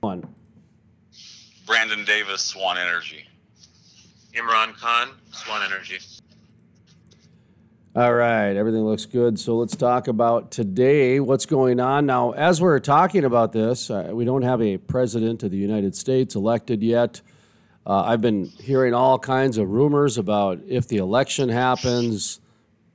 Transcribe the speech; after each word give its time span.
One. 0.00 0.26
Brandon 1.66 2.04
Davis, 2.06 2.42
Swan 2.42 2.78
Energy. 2.78 3.26
Imran 4.34 4.74
Khan, 4.74 5.10
Swan 5.30 5.62
Energy. 5.62 5.98
All 7.94 8.14
right, 8.14 8.52
everything 8.52 8.82
looks 8.84 9.04
good. 9.04 9.38
So 9.38 9.56
let's 9.56 9.76
talk 9.76 10.08
about 10.08 10.50
today 10.50 11.20
what's 11.20 11.44
going 11.44 11.80
on. 11.80 12.06
Now, 12.06 12.30
as 12.30 12.62
we're 12.62 12.78
talking 12.78 13.24
about 13.24 13.52
this, 13.52 13.90
uh, 13.90 14.10
we 14.12 14.24
don't 14.24 14.42
have 14.42 14.62
a 14.62 14.78
president 14.78 15.42
of 15.42 15.50
the 15.50 15.58
United 15.58 15.94
States 15.94 16.34
elected 16.34 16.82
yet. 16.82 17.20
Uh, 17.86 18.04
I've 18.04 18.20
been 18.20 18.46
hearing 18.46 18.94
all 18.94 19.18
kinds 19.18 19.58
of 19.58 19.68
rumors 19.68 20.16
about 20.16 20.60
if 20.66 20.88
the 20.88 20.98
election 20.98 21.48
happens, 21.48 22.40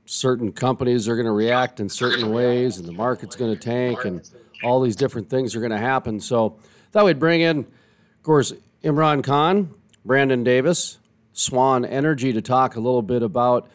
certain 0.05 0.51
companies 0.51 1.07
are 1.07 1.15
going 1.15 1.25
to 1.25 1.33
react 1.33 1.79
in 1.79 1.89
certain 1.89 2.31
ways 2.31 2.77
and 2.77 2.87
the 2.87 2.93
market's 2.93 3.35
going 3.35 3.53
to 3.53 3.59
tank 3.59 4.05
and 4.05 4.27
all 4.63 4.81
these 4.81 4.95
different 4.95 5.29
things 5.29 5.55
are 5.55 5.59
going 5.59 5.71
to 5.71 5.77
happen. 5.77 6.19
So, 6.19 6.57
thought 6.95 7.03
we'd 7.03 7.19
bring 7.19 7.41
in, 7.41 7.59
of 7.59 8.23
course, 8.23 8.53
Imran 8.81 9.21
Khan, 9.21 9.69
Brandon 10.05 10.45
Davis, 10.45 10.97
Swan 11.33 11.83
Energy 11.83 12.31
to 12.31 12.41
talk 12.41 12.77
a 12.77 12.79
little 12.79 13.01
bit 13.01 13.21
about 13.21 13.69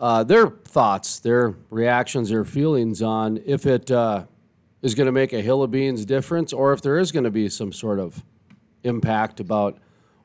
uh, 0.00 0.24
their 0.24 0.48
thoughts, 0.48 1.18
their 1.18 1.54
reactions, 1.68 2.30
their 2.30 2.46
feelings 2.46 3.02
on 3.02 3.38
if 3.44 3.66
it 3.66 3.90
uh, 3.90 4.24
is 4.80 4.94
going 4.94 5.04
to 5.04 5.12
make 5.12 5.34
a 5.34 5.42
hill 5.42 5.62
of 5.62 5.70
beans 5.70 6.06
difference 6.06 6.54
or 6.54 6.72
if 6.72 6.80
there 6.80 6.98
is 6.98 7.12
going 7.12 7.24
to 7.24 7.30
be 7.30 7.50
some 7.50 7.74
sort 7.74 7.98
of 7.98 8.24
impact 8.84 9.38
about 9.38 9.76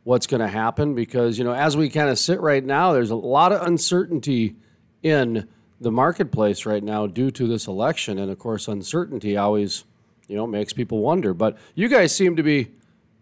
what's 0.06 0.26
going 0.26 0.40
to 0.40 0.48
happen. 0.48 0.96
Because, 0.96 1.38
you 1.38 1.44
know, 1.44 1.54
as 1.54 1.76
we 1.76 1.90
kind 1.90 2.10
of 2.10 2.18
sit 2.18 2.40
right 2.40 2.64
now, 2.64 2.94
there's 2.94 3.12
a 3.12 3.16
lot 3.18 3.52
of 3.52 3.68
uncertainty 3.68 4.56
in 5.04 5.50
the 5.82 5.92
marketplace 5.92 6.66
right 6.66 6.82
now 6.82 7.08
due 7.08 7.30
to 7.30 7.46
this 7.46 7.68
election. 7.68 8.18
And 8.18 8.32
of 8.32 8.40
course, 8.40 8.70
uncertainty 8.70 9.36
always, 9.36 9.84
you 10.28 10.36
know, 10.36 10.48
makes 10.48 10.74
people 10.74 11.00
wonder. 11.00 11.34
But 11.34 11.58
you 11.76 11.88
guys 11.88 12.16
seem 12.16 12.36
to 12.36 12.44
be 12.44 12.72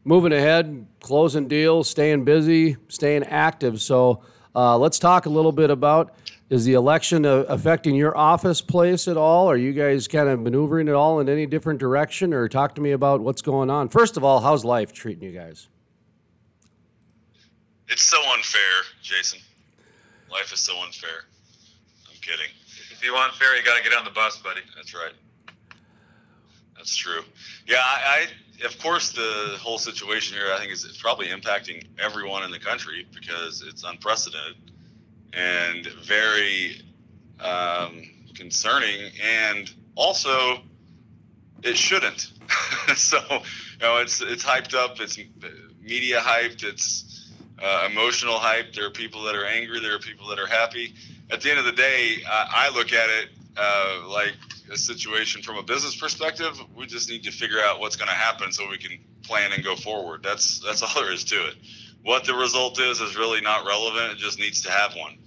moving 0.04 0.34
ahead, 0.34 0.86
closing 1.02 1.48
deals, 1.48 1.90
staying 1.90 2.24
busy, 2.26 2.78
staying 2.88 3.24
active. 3.24 3.82
So 3.82 4.22
uh, 4.56 4.78
let's 4.78 5.00
talk 5.00 5.26
a 5.26 5.30
little 5.30 5.52
bit 5.52 5.70
about 5.70 6.16
is 6.50 6.64
the 6.64 6.74
election 6.74 7.26
uh, 7.26 7.46
affecting 7.50 7.96
your 7.96 8.16
office 8.16 8.62
place 8.62 9.08
at 9.08 9.18
all? 9.18 9.50
Are 9.50 9.58
you 9.58 9.74
guys 9.74 10.08
kind 10.08 10.30
of 10.30 10.40
maneuvering 10.40 10.88
at 10.88 10.94
all 10.94 11.20
in 11.20 11.28
any 11.28 11.48
different 11.48 11.80
direction? 11.80 12.34
Or 12.34 12.48
talk 12.48 12.76
to 12.76 12.82
me 12.82 12.92
about 12.92 13.22
what's 13.22 13.42
going 13.42 13.72
on. 13.72 13.90
First 13.90 14.16
of 14.16 14.24
all, 14.24 14.40
how's 14.40 14.64
life 14.64 14.94
treating 14.94 15.24
you 15.24 15.32
guys? 15.32 15.68
It's 17.88 18.04
so 18.04 18.18
unfair, 18.34 18.62
Jason. 19.02 19.40
Life 20.32 20.54
is 20.54 20.60
so 20.60 20.80
unfair. 20.84 21.26
I'm 22.08 22.20
kidding. 22.22 22.52
If 22.92 23.04
you 23.04 23.14
want 23.14 23.34
fair, 23.34 23.56
you 23.58 23.64
got 23.64 23.78
to 23.78 23.84
get 23.84 23.98
on 23.98 24.06
the 24.06 24.12
bus, 24.12 24.38
buddy. 24.38 24.62
That's 24.76 24.94
right. 24.94 25.14
That's 26.86 26.98
true. 26.98 27.24
Yeah, 27.66 27.78
I, 27.80 28.28
I, 28.62 28.66
of 28.66 28.78
course 28.78 29.12
the 29.12 29.58
whole 29.60 29.80
situation 29.80 30.38
here 30.38 30.54
I 30.54 30.60
think 30.60 30.72
is 30.72 30.86
probably 31.02 31.30
impacting 31.30 31.84
everyone 31.98 32.44
in 32.44 32.52
the 32.52 32.60
country 32.60 33.08
because 33.12 33.64
it's 33.68 33.84
unprecedented 33.84 34.56
and 35.34 35.88
very 36.06 36.84
um, 37.40 38.04
concerning, 38.36 39.12
and 39.20 39.74
also 39.96 40.62
it 41.64 41.76
shouldn't. 41.76 42.34
so, 42.96 43.18
you 43.32 43.82
know, 43.82 43.98
it's 43.98 44.22
it's 44.22 44.44
hyped 44.44 44.76
up. 44.76 45.02
It's 45.02 45.18
media 45.82 46.20
hyped. 46.20 46.64
It's 46.64 47.34
uh, 47.64 47.90
emotional 47.90 48.38
hype. 48.38 48.74
There 48.74 48.86
are 48.86 48.92
people 48.92 49.24
that 49.24 49.34
are 49.34 49.46
angry. 49.46 49.80
There 49.80 49.96
are 49.96 50.00
people 50.00 50.28
that 50.28 50.38
are 50.38 50.46
happy. 50.46 50.94
At 51.32 51.42
the 51.42 51.50
end 51.50 51.58
of 51.58 51.66
the 51.66 51.72
day, 51.72 52.18
I, 52.30 52.68
I 52.68 52.76
look 52.78 52.94
at 52.94 53.10
it 53.10 53.30
uh, 53.58 54.08
like 54.08 54.36
a 54.72 54.78
situation 54.78 55.42
from 55.42 55.58
a 55.58 55.64
business 55.64 55.96
perspective. 55.96 56.60
We 56.76 56.86
just 56.86 57.10
need 57.10 57.24
to 57.24 57.32
figure 57.32 57.60
out 57.60 57.80
what's 57.80 57.96
going 57.96 58.10
to 58.10 58.16
happen 58.16 58.52
so 58.52 58.70
we 58.70 58.78
can 58.78 59.00
plan 59.24 59.52
and 59.54 59.64
go 59.64 59.76
forward. 59.76 60.24
That's 60.24 60.60
that's 60.60 60.82
all 60.84 61.02
there 61.02 61.12
is 61.12 61.24
to 61.26 61.36
it. 61.36 61.56
What 62.04 62.26
the 62.26 62.36
result 62.36 62.80
is 62.80 63.02
is 63.02 63.16
really 63.16 63.42
not 63.42 63.66
relevant. 63.66 64.14
It 64.14 64.18
just 64.18 64.40
needs 64.40 64.62
to 64.62 64.72
have 64.72 64.96
one. 64.96 65.18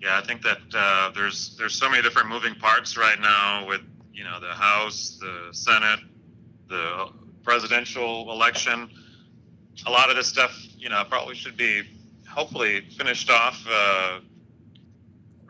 Yeah, 0.00 0.18
I 0.18 0.22
think 0.22 0.42
that 0.42 0.58
uh, 0.74 1.10
there's 1.14 1.56
there's 1.56 1.74
so 1.74 1.88
many 1.88 2.02
different 2.02 2.28
moving 2.28 2.54
parts 2.54 2.96
right 2.96 3.20
now 3.20 3.66
with 3.66 3.82
you 4.12 4.24
know 4.24 4.40
the 4.40 4.52
House, 4.52 5.18
the 5.20 5.48
Senate, 5.52 6.00
the 6.68 7.08
presidential 7.44 8.30
election. 8.32 8.90
A 9.86 9.90
lot 9.90 10.10
of 10.10 10.16
this 10.16 10.26
stuff, 10.26 10.56
you 10.76 10.88
know, 10.88 11.02
probably 11.08 11.34
should 11.34 11.56
be 11.56 11.82
hopefully 12.28 12.80
finished 12.96 13.30
off. 13.30 13.64
Uh, 13.68 14.20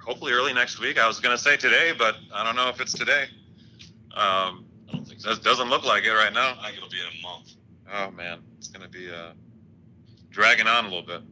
hopefully 0.04 0.32
early 0.32 0.52
next 0.52 0.80
week. 0.80 0.98
I 0.98 1.06
was 1.06 1.20
going 1.20 1.36
to 1.36 1.42
say 1.42 1.56
today, 1.56 1.92
but 1.96 2.16
I 2.34 2.44
don't 2.44 2.56
know 2.56 2.68
if 2.68 2.80
it's 2.80 2.92
today. 2.92 3.24
Um, 4.14 4.66
I 4.88 4.92
don't 4.92 5.06
think 5.06 5.20
so. 5.20 5.30
It 5.30 5.42
doesn't 5.42 5.68
look 5.68 5.84
like 5.84 6.04
it 6.04 6.12
right 6.12 6.32
now. 6.32 6.56
I 6.60 6.66
think 6.66 6.78
it'll 6.78 6.90
be 6.90 6.98
in 6.98 7.18
a 7.18 7.22
month. 7.22 7.52
Oh 7.94 8.10
man, 8.10 8.40
it's 8.58 8.68
going 8.68 8.82
to 8.82 8.88
be 8.88 9.10
uh, 9.10 9.32
dragging 10.30 10.66
on 10.66 10.86
a 10.86 10.88
little 10.88 11.06
bit. 11.06 11.22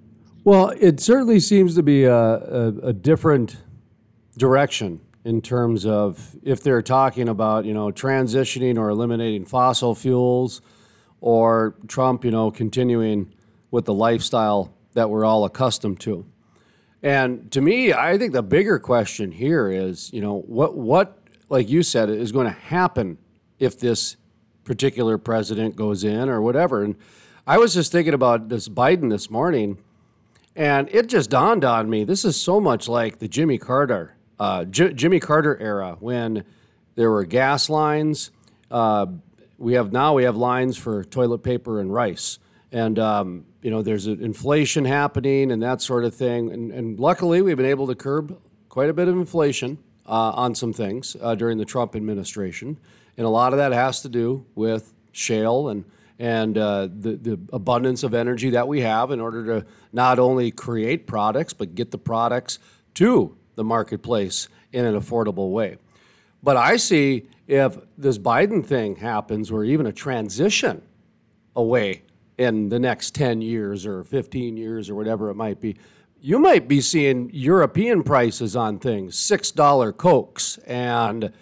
Well, 0.45 0.71
it 0.81 1.01
certainly 1.01 1.41
seems 1.41 1.75
to 1.75 1.83
be 1.83 2.05
a, 2.05 2.15
a, 2.15 2.67
a, 2.83 2.93
different 2.95 3.59
direction 4.39 5.01
in 5.23 5.43
terms 5.43 5.85
of 5.85 6.35
if 6.43 6.63
they're 6.63 6.81
talking 6.81 7.29
about, 7.29 7.67
you 7.67 7.75
know, 7.75 7.91
transitioning 7.91 8.79
or 8.79 8.89
eliminating 8.89 9.45
fossil 9.45 9.95
fuels 9.95 10.63
or 11.21 11.75
Trump, 11.89 12.25
you 12.25 12.31
know, 12.31 12.51
continuing 12.51 13.35
with 13.71 13.85
the 13.85 13.93
lifestyle 13.93 14.73
that 14.95 15.11
we're 15.11 15.27
all 15.27 15.45
accustomed 15.45 16.01
to. 16.01 16.25
And 17.03 17.51
to 17.53 17.61
me, 17.61 17.93
I 17.93 18.19
think 18.19 18.33
the 18.33 18.43
bigger 18.43 18.79
question 18.79 19.33
here 19.33 19.71
is, 19.71 20.13
you 20.13 20.21
know, 20.21 20.41
what 20.41 20.77
what 20.77 21.19
like 21.49 21.69
you 21.69 21.83
said 21.83 22.11
is 22.11 22.33
going 22.33 22.47
to 22.47 22.53
happen 22.53 23.19
if 23.59 23.79
this 23.79 24.17
particular 24.65 25.19
president 25.19 25.77
goes 25.77 26.05
in 26.05 26.29
or 26.29 26.41
whatever. 26.41 26.83
And 26.83 26.97
I 27.47 27.59
was 27.59 27.75
just 27.75 27.91
thinking 27.91 28.15
about 28.15 28.49
this 28.49 28.69
Biden 28.69 29.11
this 29.11 29.31
morning 29.31 29.79
and 30.57 30.89
it 30.91 31.09
just 31.09 31.31
dawned 31.31 31.65
on 31.65 31.89
me 31.89 32.05
this 32.05 32.25
is 32.25 32.41
so 32.41 32.61
much 32.61 32.89
like 32.89 33.19
the 33.19 33.29
Jimmy 33.29 33.59
Carter, 33.59 34.17
uh, 34.39 34.65
J- 34.65 34.93
Jimmy 34.93 35.21
Carter 35.21 35.57
era 35.59 35.97
when 36.01 36.45
there 36.97 37.11
were 37.11 37.25
gas 37.25 37.71
lines. 37.71 38.31
Uh, 38.71 39.07
we 39.59 39.75
have 39.75 39.93
now 39.93 40.15
we 40.15 40.25
have 40.25 40.37
lines 40.37 40.77
for 40.77 41.05
toilet 41.05 41.39
paper 41.39 41.81
and 41.81 41.93
rice, 41.93 42.39
and 42.73 42.99
um, 42.99 43.45
you 43.63 43.71
know 43.71 43.83
there's 43.83 44.07
inflation 44.07 44.85
happening 44.85 45.53
and 45.53 45.63
that 45.63 45.83
sort 45.83 46.05
of 46.05 46.15
thing. 46.15 46.51
And, 46.51 46.71
and, 46.73 47.01
luckily 47.01 47.43
we've 47.43 47.57
been 47.57 47.67
able 47.67 47.87
to 47.89 47.95
curb 47.95 48.39
quite 48.69 48.91
a 48.91 48.93
bit 48.93 49.09
of 49.09 49.17
inflation 49.17 49.79
uh, 50.07 50.33
on 50.33 50.55
some 50.55 50.73
things 50.73 51.17
uh, 51.21 51.35
during 51.35 51.59
the 51.59 51.65
Trump 51.65 51.97
administration, 51.97 52.79
and 53.17 53.27
a 53.27 53.31
lot 53.31 53.53
of 53.53 53.59
that 53.59 53.73
has 53.73 54.01
to 54.03 54.09
do 54.09 54.45
with 54.55 54.93
shale 55.13 55.69
and 55.69 55.85
and 56.19 56.59
uh, 56.59 56.83
the, 56.83 57.17
the 57.17 57.41
abundance 57.51 58.03
of 58.03 58.13
energy 58.13 58.51
that 58.51 58.69
we 58.69 58.83
have 58.83 59.11
in 59.11 59.21
order 59.21 59.47
to 59.47 59.67
not 59.91 60.19
only 60.19 60.51
create 60.51 61.07
products, 61.07 61.55
but 61.55 61.75
get 61.75 61.91
the 61.91 61.99
products 61.99 62.59
to 62.93 63.35
the 63.55 63.65
marketplace 63.65 64.49
in 64.71 64.85
an 64.85 64.95
affordable 64.95 65.51
way. 65.51 65.79
But 66.43 66.59
I 66.59 66.77
see 66.77 67.27
if 67.49 67.79
this 67.97 68.19
Biden 68.19 68.65
thing 68.65 68.97
happens, 68.97 69.51
or 69.51 69.65
even 69.65 69.87
a 69.87 69.93
transition 69.93 70.83
away 71.57 72.03
in 72.41 72.71
the 72.71 72.79
next 72.79 73.15
10 73.15 73.43
years 73.43 73.85
or 73.85 74.03
15 74.03 74.57
years 74.57 74.89
or 74.89 74.95
whatever 74.95 75.29
it 75.29 75.35
might 75.35 75.61
be, 75.61 75.77
you 76.23 76.39
might 76.39 76.67
be 76.67 76.81
seeing 76.81 77.31
European 77.33 78.03
prices 78.03 78.57
on 78.57 78.79
things, 78.79 79.17
$6 79.17 79.97
Cokes 79.97 80.59
and 80.67 81.33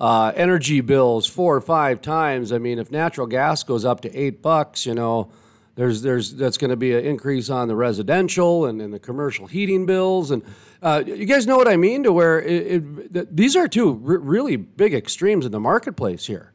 uh, 0.00 0.32
energy 0.34 0.80
bills 0.80 1.26
four 1.26 1.54
or 1.54 1.60
five 1.60 2.00
times. 2.00 2.50
I 2.50 2.58
mean, 2.58 2.78
if 2.78 2.90
natural 2.90 3.26
gas 3.26 3.62
goes 3.62 3.84
up 3.84 4.00
to 4.02 4.14
eight 4.16 4.40
bucks, 4.40 4.86
you 4.86 4.94
know, 4.94 5.30
there's 5.74 6.02
there's 6.02 6.34
that's 6.34 6.58
going 6.58 6.70
to 6.70 6.76
be 6.76 6.94
an 6.94 7.04
increase 7.04 7.50
on 7.50 7.68
the 7.68 7.76
residential 7.76 8.66
and, 8.66 8.82
and 8.82 8.92
the 8.92 8.98
commercial 8.98 9.46
heating 9.46 9.86
bills, 9.86 10.32
and 10.32 10.42
uh, 10.82 11.04
you 11.06 11.24
guys 11.24 11.46
know 11.46 11.56
what 11.56 11.68
I 11.68 11.76
mean. 11.76 12.02
To 12.02 12.12
where 12.12 12.42
it, 12.42 13.14
it, 13.14 13.36
these 13.36 13.54
are 13.54 13.68
two 13.68 13.90
r- 13.90 14.18
really 14.18 14.56
big 14.56 14.92
extremes 14.92 15.46
in 15.46 15.52
the 15.52 15.60
marketplace 15.60 16.26
here. 16.26 16.52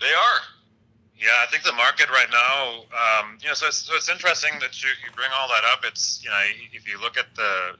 They 0.00 0.08
are. 0.08 0.51
Yeah, 1.22 1.30
I 1.40 1.46
think 1.52 1.62
the 1.62 1.72
market 1.72 2.10
right 2.10 2.26
now, 2.32 2.82
um, 2.90 3.38
you 3.40 3.46
know, 3.46 3.54
so 3.54 3.68
it's, 3.68 3.76
so 3.76 3.94
it's 3.94 4.10
interesting 4.10 4.50
that 4.60 4.82
you, 4.82 4.88
you 5.04 5.12
bring 5.14 5.30
all 5.38 5.46
that 5.46 5.62
up. 5.72 5.84
It's 5.84 6.20
you 6.24 6.28
know, 6.28 6.40
if 6.72 6.88
you 6.88 7.00
look 7.00 7.16
at 7.16 7.32
the 7.36 7.76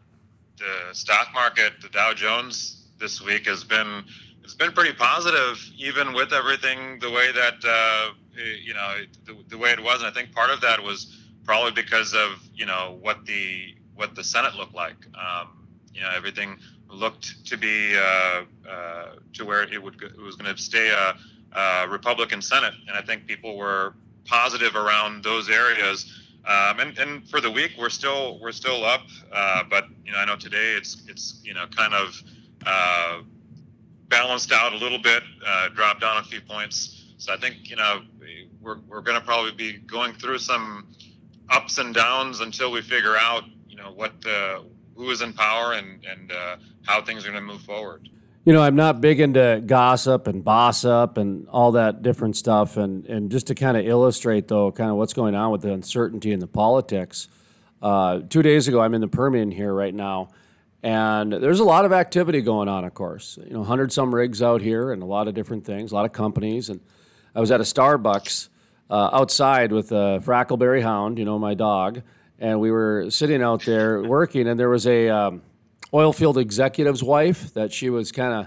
the 0.58 0.94
stock 0.94 1.34
market, 1.34 1.72
the 1.82 1.88
Dow 1.88 2.14
Jones 2.14 2.86
this 3.00 3.20
week 3.20 3.46
has 3.46 3.64
been 3.64 4.04
it's 4.44 4.54
been 4.54 4.70
pretty 4.70 4.92
positive, 4.92 5.58
even 5.76 6.12
with 6.12 6.32
everything 6.32 7.00
the 7.00 7.10
way 7.10 7.32
that 7.32 7.54
uh, 7.64 8.12
you 8.36 8.74
know 8.74 8.94
the, 9.24 9.36
the, 9.48 9.58
way 9.58 9.70
it 9.70 9.82
was. 9.82 10.02
And 10.02 10.06
I 10.06 10.12
think 10.12 10.32
part 10.32 10.50
of 10.50 10.60
that 10.60 10.80
was 10.80 11.18
probably 11.44 11.72
because 11.72 12.14
of 12.14 12.40
you 12.54 12.66
know 12.66 12.96
what 13.00 13.26
the 13.26 13.74
what 13.96 14.14
the 14.14 14.22
Senate 14.22 14.54
looked 14.54 14.74
like. 14.74 15.04
Um, 15.16 15.66
you 15.92 16.00
know, 16.00 16.10
everything 16.14 16.58
looked 16.88 17.44
to 17.46 17.56
be 17.56 17.96
uh, 17.96 18.42
uh, 18.70 19.06
to 19.32 19.44
where 19.44 19.64
it 19.64 19.82
would 19.82 20.00
it 20.00 20.20
was 20.20 20.36
going 20.36 20.54
to 20.54 20.62
stay 20.62 20.90
a, 20.90 21.16
a, 21.54 21.86
Republican 21.88 22.42
Senate, 22.42 22.74
and 22.88 22.96
I 22.96 23.02
think 23.02 23.26
people 23.26 23.56
were 23.56 23.94
positive 24.24 24.76
around 24.76 25.24
those 25.24 25.50
areas. 25.50 26.20
Um, 26.44 26.80
and, 26.80 26.98
and 26.98 27.28
for 27.28 27.40
the 27.40 27.50
week, 27.50 27.72
we're 27.78 27.88
still 27.88 28.40
we're 28.40 28.52
still 28.52 28.84
up, 28.84 29.02
uh, 29.32 29.62
but 29.70 29.84
you 30.04 30.12
know 30.12 30.18
I 30.18 30.24
know 30.24 30.36
today 30.36 30.74
it's 30.76 31.02
it's 31.08 31.40
you 31.44 31.54
know 31.54 31.66
kind 31.66 31.94
of 31.94 32.22
uh, 32.66 33.22
balanced 34.08 34.52
out 34.52 34.72
a 34.72 34.76
little 34.76 34.98
bit, 34.98 35.22
uh, 35.46 35.68
dropped 35.68 36.00
down 36.00 36.18
a 36.18 36.24
few 36.24 36.40
points. 36.40 37.14
So 37.18 37.32
I 37.32 37.36
think 37.36 37.70
you 37.70 37.76
know 37.76 38.02
we're, 38.60 38.78
we're 38.88 39.00
going 39.00 39.18
to 39.18 39.24
probably 39.24 39.52
be 39.52 39.78
going 39.78 40.12
through 40.14 40.38
some 40.38 40.86
ups 41.50 41.78
and 41.78 41.94
downs 41.94 42.40
until 42.40 42.70
we 42.70 42.80
figure 42.80 43.16
out, 43.16 43.44
you 43.68 43.76
know, 43.76 43.92
what 43.92 44.12
uh, 44.26 44.62
who 44.94 45.10
is 45.10 45.22
in 45.22 45.32
power 45.32 45.72
and 45.72 46.04
and 46.04 46.32
uh, 46.32 46.56
how 46.86 47.02
things 47.02 47.24
are 47.26 47.30
going 47.30 47.46
to 47.46 47.52
move 47.52 47.62
forward. 47.62 48.08
You 48.44 48.52
know, 48.52 48.60
I'm 48.60 48.74
not 48.74 49.00
big 49.00 49.20
into 49.20 49.62
gossip 49.64 50.26
and 50.26 50.42
boss 50.42 50.84
up 50.84 51.16
and 51.16 51.46
all 51.48 51.72
that 51.72 52.02
different 52.02 52.36
stuff. 52.36 52.76
And, 52.76 53.06
and 53.06 53.30
just 53.30 53.46
to 53.46 53.54
kind 53.54 53.76
of 53.76 53.86
illustrate, 53.86 54.48
though, 54.48 54.72
kind 54.72 54.90
of 54.90 54.96
what's 54.96 55.12
going 55.12 55.36
on 55.36 55.52
with 55.52 55.62
the 55.62 55.72
uncertainty 55.72 56.32
in 56.32 56.40
the 56.40 56.48
politics. 56.48 57.28
Uh, 57.80 58.20
two 58.28 58.42
days 58.42 58.66
ago, 58.66 58.80
I'm 58.80 58.94
in 58.94 59.00
the 59.00 59.06
Permian 59.06 59.52
here 59.52 59.72
right 59.72 59.94
now, 59.94 60.30
and 60.82 61.32
there's 61.32 61.60
a 61.60 61.64
lot 61.64 61.84
of 61.84 61.92
activity 61.92 62.40
going 62.40 62.68
on, 62.68 62.84
of 62.84 62.94
course. 62.94 63.38
You 63.44 63.52
know, 63.52 63.60
100 63.60 63.92
some 63.92 64.12
rigs 64.12 64.42
out 64.42 64.60
here 64.60 64.90
and 64.90 65.04
a 65.04 65.06
lot 65.06 65.28
of 65.28 65.34
different 65.34 65.64
things, 65.64 65.92
a 65.92 65.94
lot 65.94 66.04
of 66.04 66.12
companies. 66.12 66.68
And 66.68 66.80
I 67.36 67.40
was 67.40 67.52
at 67.52 67.60
a 67.60 67.64
Starbucks 67.64 68.48
uh, 68.90 69.10
outside 69.12 69.70
with 69.70 69.92
a 69.92 70.20
Frackleberry 70.24 70.82
Hound, 70.82 71.16
you 71.16 71.24
know, 71.24 71.38
my 71.38 71.54
dog, 71.54 72.02
and 72.40 72.58
we 72.58 72.72
were 72.72 73.06
sitting 73.08 73.40
out 73.40 73.64
there 73.64 74.02
working, 74.02 74.48
and 74.48 74.58
there 74.58 74.68
was 74.68 74.84
a. 74.88 75.08
Um, 75.10 75.42
oil 75.94 76.12
field 76.12 76.38
executive's 76.38 77.02
wife 77.02 77.52
that 77.54 77.72
she 77.72 77.90
was 77.90 78.12
kind 78.12 78.32
of 78.32 78.46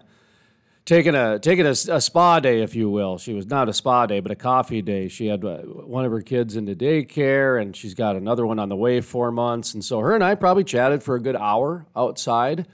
taking 0.86 1.16
a 1.16 1.40
taking 1.40 1.66
a, 1.66 1.72
a, 1.72 2.02
spa 2.02 2.40
day, 2.40 2.62
if 2.62 2.76
you 2.76 2.90
will. 2.90 3.18
She 3.18 3.34
was 3.34 3.48
not 3.48 3.68
a 3.68 3.74
spa 3.74 4.06
day, 4.06 4.20
but 4.20 4.32
a 4.32 4.36
coffee 4.36 4.82
day. 4.82 5.08
She 5.08 5.28
had 5.28 5.44
uh, 5.44 5.58
one 5.60 6.06
of 6.06 6.12
her 6.12 6.22
kids 6.22 6.56
into 6.56 6.76
daycare, 6.76 7.62
and 7.62 7.76
she's 7.76 7.94
got 7.94 8.16
another 8.16 8.46
one 8.46 8.60
on 8.60 8.70
the 8.70 8.76
way 8.76 9.02
four 9.02 9.32
months. 9.32 9.74
And 9.74 9.84
so 9.84 10.00
her 10.00 10.14
and 10.14 10.24
I 10.24 10.36
probably 10.36 10.64
chatted 10.64 11.04
for 11.04 11.16
a 11.16 11.20
good 11.20 11.36
hour 11.36 11.86
outside. 11.96 12.68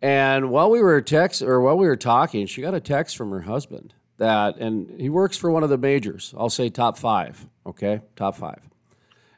And 0.00 0.50
while 0.50 0.70
we 0.70 0.80
were 0.80 1.00
text 1.00 1.42
or 1.42 1.60
while 1.60 1.76
we 1.76 1.86
were 1.86 1.96
talking, 1.96 2.46
she 2.46 2.62
got 2.62 2.74
a 2.74 2.80
text 2.80 3.16
from 3.16 3.30
her 3.30 3.40
husband 3.40 3.94
that, 4.18 4.56
and 4.58 5.00
he 5.00 5.08
works 5.08 5.36
for 5.36 5.50
one 5.50 5.64
of 5.64 5.70
the 5.70 5.78
majors. 5.78 6.34
I'll 6.36 6.50
say 6.50 6.68
top 6.68 6.98
five. 6.98 7.46
Okay, 7.66 8.00
top 8.14 8.36
five. 8.36 8.60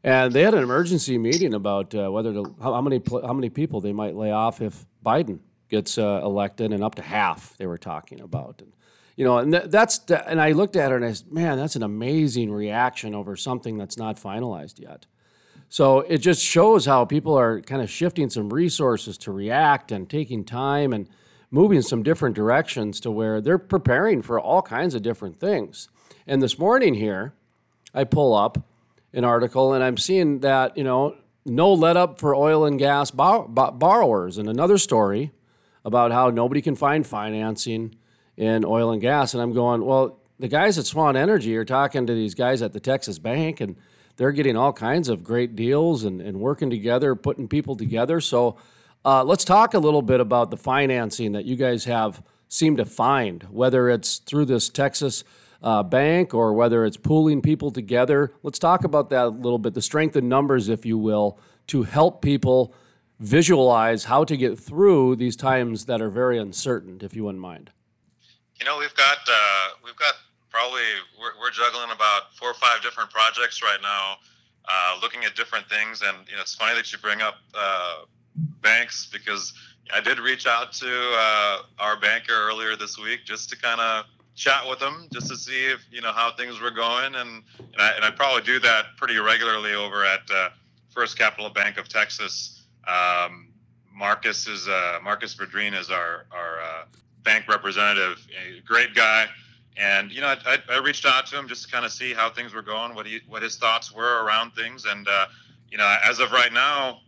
And 0.02 0.32
they 0.32 0.42
had 0.42 0.54
an 0.54 0.62
emergency 0.62 1.18
meeting 1.18 1.52
about 1.52 1.94
uh, 1.94 2.10
whether 2.10 2.32
to, 2.32 2.54
how, 2.62 2.72
how, 2.74 2.80
many 2.80 3.02
how 3.08 3.32
many 3.34 3.50
people 3.50 3.80
they 3.80 3.92
might 3.92 4.16
lay 4.16 4.30
off 4.30 4.62
if 4.62 4.86
Biden 5.04 5.40
gets 5.68 5.98
uh, 5.98 6.20
elected, 6.22 6.72
and 6.72 6.82
up 6.82 6.94
to 6.96 7.02
half 7.02 7.56
they 7.58 7.66
were 7.66 7.78
talking 7.78 8.20
about. 8.20 8.60
And 8.62 8.72
you 9.16 9.24
know, 9.24 9.38
and 9.38 9.52
th- 9.52 9.64
that's 9.66 9.98
and 10.10 10.40
I 10.40 10.52
looked 10.52 10.76
at 10.76 10.90
her 10.90 10.96
and 10.96 11.04
I 11.04 11.12
said, 11.12 11.30
"Man, 11.30 11.58
that's 11.58 11.76
an 11.76 11.82
amazing 11.82 12.50
reaction 12.50 13.14
over 13.14 13.36
something 13.36 13.76
that's 13.76 13.98
not 13.98 14.16
finalized 14.16 14.80
yet." 14.80 15.06
So 15.68 16.00
it 16.00 16.18
just 16.18 16.42
shows 16.42 16.86
how 16.86 17.04
people 17.04 17.38
are 17.38 17.60
kind 17.60 17.80
of 17.82 17.88
shifting 17.88 18.28
some 18.30 18.52
resources 18.52 19.16
to 19.18 19.32
react 19.32 19.92
and 19.92 20.10
taking 20.10 20.44
time 20.44 20.92
and 20.92 21.08
moving 21.50 21.82
some 21.82 22.02
different 22.02 22.34
directions 22.34 23.00
to 23.00 23.10
where 23.10 23.40
they're 23.40 23.58
preparing 23.58 24.22
for 24.22 24.40
all 24.40 24.62
kinds 24.62 24.94
of 24.94 25.02
different 25.02 25.38
things. 25.38 25.88
And 26.26 26.42
this 26.42 26.58
morning 26.58 26.94
here, 26.94 27.34
I 27.94 28.04
pull 28.04 28.34
up 28.34 28.64
an 29.12 29.24
article, 29.24 29.72
and 29.72 29.82
I'm 29.82 29.96
seeing 29.96 30.40
that 30.40 30.76
you 30.76 30.84
know 30.84 31.16
no 31.44 31.72
let 31.72 31.96
up 31.96 32.18
for 32.18 32.34
oil 32.34 32.64
and 32.64 32.78
gas 32.78 33.10
bar- 33.10 33.48
borrowers, 33.48 34.38
and 34.38 34.48
another 34.48 34.78
story 34.78 35.32
about 35.84 36.12
how 36.12 36.30
nobody 36.30 36.60
can 36.60 36.76
find 36.76 37.06
financing 37.06 37.94
in 38.36 38.64
oil 38.64 38.90
and 38.90 39.00
gas. 39.00 39.34
And 39.34 39.42
I'm 39.42 39.52
going, 39.52 39.84
well, 39.84 40.20
the 40.38 40.48
guys 40.48 40.78
at 40.78 40.86
Swan 40.86 41.16
Energy 41.16 41.56
are 41.56 41.64
talking 41.64 42.06
to 42.06 42.14
these 42.14 42.34
guys 42.34 42.62
at 42.62 42.72
the 42.72 42.80
Texas 42.80 43.18
Bank, 43.18 43.60
and 43.60 43.76
they're 44.16 44.32
getting 44.32 44.56
all 44.56 44.72
kinds 44.72 45.08
of 45.08 45.24
great 45.24 45.56
deals 45.56 46.04
and, 46.04 46.20
and 46.20 46.40
working 46.40 46.70
together, 46.70 47.14
putting 47.14 47.48
people 47.48 47.76
together. 47.76 48.20
So 48.20 48.56
uh, 49.04 49.24
let's 49.24 49.44
talk 49.44 49.74
a 49.74 49.78
little 49.78 50.02
bit 50.02 50.20
about 50.20 50.50
the 50.50 50.56
financing 50.56 51.32
that 51.32 51.44
you 51.44 51.56
guys 51.56 51.84
have 51.84 52.22
seemed 52.48 52.78
to 52.78 52.84
find, 52.84 53.44
whether 53.44 53.88
it's 53.88 54.18
through 54.18 54.44
this 54.44 54.68
Texas 54.68 55.24
uh, 55.62 55.82
bank 55.82 56.34
or 56.34 56.52
whether 56.52 56.84
it's 56.84 56.96
pooling 56.96 57.42
people 57.42 57.70
together. 57.70 58.32
Let's 58.42 58.58
talk 58.58 58.84
about 58.84 59.10
that 59.10 59.26
a 59.26 59.28
little 59.28 59.58
bit, 59.58 59.74
the 59.74 59.82
strength 59.82 60.16
in 60.16 60.28
numbers, 60.28 60.68
if 60.68 60.86
you 60.86 60.98
will, 60.98 61.38
to 61.68 61.82
help 61.82 62.22
people 62.22 62.74
visualize 63.18 64.04
how 64.04 64.24
to 64.24 64.36
get 64.36 64.58
through 64.58 65.16
these 65.16 65.36
times 65.36 65.84
that 65.84 66.00
are 66.00 66.08
very 66.08 66.38
uncertain, 66.38 66.98
if 67.02 67.14
you 67.14 67.24
wouldn't 67.24 67.42
mind. 67.42 67.70
You 68.58 68.64
know, 68.64 68.78
we've 68.78 68.94
got 68.94 69.18
uh, 69.30 69.68
we've 69.84 69.96
got 69.96 70.14
probably 70.50 70.82
we're, 71.18 71.32
we're, 71.40 71.50
juggling 71.50 71.90
about 71.94 72.34
four 72.34 72.50
or 72.50 72.54
five 72.54 72.82
different 72.82 73.10
projects 73.10 73.62
right 73.62 73.78
now, 73.80 74.16
uh, 74.68 74.98
looking 75.00 75.24
at 75.24 75.36
different 75.36 75.68
things. 75.68 76.02
And 76.02 76.16
you 76.28 76.34
know, 76.34 76.42
it's 76.42 76.54
funny 76.54 76.74
that 76.74 76.90
you 76.92 76.98
bring 76.98 77.22
up 77.22 77.36
uh, 77.54 78.04
banks 78.62 79.08
because 79.10 79.52
I 79.94 80.00
did 80.00 80.18
reach 80.18 80.46
out 80.46 80.72
to 80.74 81.12
uh, 81.14 81.58
our 81.78 81.98
banker 81.98 82.34
earlier 82.34 82.76
this 82.76 82.98
week 82.98 83.20
just 83.24 83.50
to 83.50 83.56
kind 83.56 83.80
of 83.80 84.04
chat 84.40 84.66
with 84.66 84.78
them 84.78 85.06
just 85.12 85.28
to 85.28 85.36
see 85.36 85.66
if 85.66 85.86
you 85.92 86.00
know 86.00 86.12
how 86.12 86.32
things 86.32 86.60
were 86.60 86.70
going, 86.70 87.14
and 87.14 87.42
and 87.58 87.78
I, 87.78 87.90
and 87.92 88.04
I 88.04 88.10
probably 88.10 88.42
do 88.42 88.58
that 88.60 88.96
pretty 88.96 89.18
regularly 89.18 89.74
over 89.74 90.04
at 90.04 90.20
uh, 90.34 90.48
First 90.88 91.18
Capital 91.18 91.50
Bank 91.50 91.76
of 91.76 91.88
Texas. 91.88 92.62
Um, 92.88 93.48
Marcus 93.94 94.48
is 94.48 94.66
uh, 94.66 94.98
Marcus 95.04 95.34
Verdreen 95.34 95.78
is 95.78 95.90
our 95.90 96.24
our 96.32 96.60
uh, 96.60 96.84
bank 97.22 97.48
representative, 97.48 98.26
a 98.30 98.60
great 98.62 98.94
guy. 98.94 99.26
And 99.76 100.10
you 100.10 100.22
know, 100.22 100.34
I, 100.46 100.58
I, 100.70 100.78
reached 100.78 101.06
out 101.06 101.26
to 101.28 101.38
him 101.38 101.46
just 101.46 101.64
to 101.66 101.70
kind 101.70 101.84
of 101.84 101.92
see 101.92 102.12
how 102.12 102.28
things 102.28 102.52
were 102.52 102.62
going, 102.62 102.94
what 102.94 103.06
he 103.06 103.20
what 103.28 103.42
his 103.42 103.56
thoughts 103.56 103.92
were 103.92 104.24
around 104.24 104.52
things, 104.52 104.86
and 104.86 105.06
uh, 105.06 105.26
you 105.70 105.78
know, 105.78 105.96
as 106.04 106.18
of 106.18 106.32
right 106.32 106.52
now, 106.52 107.00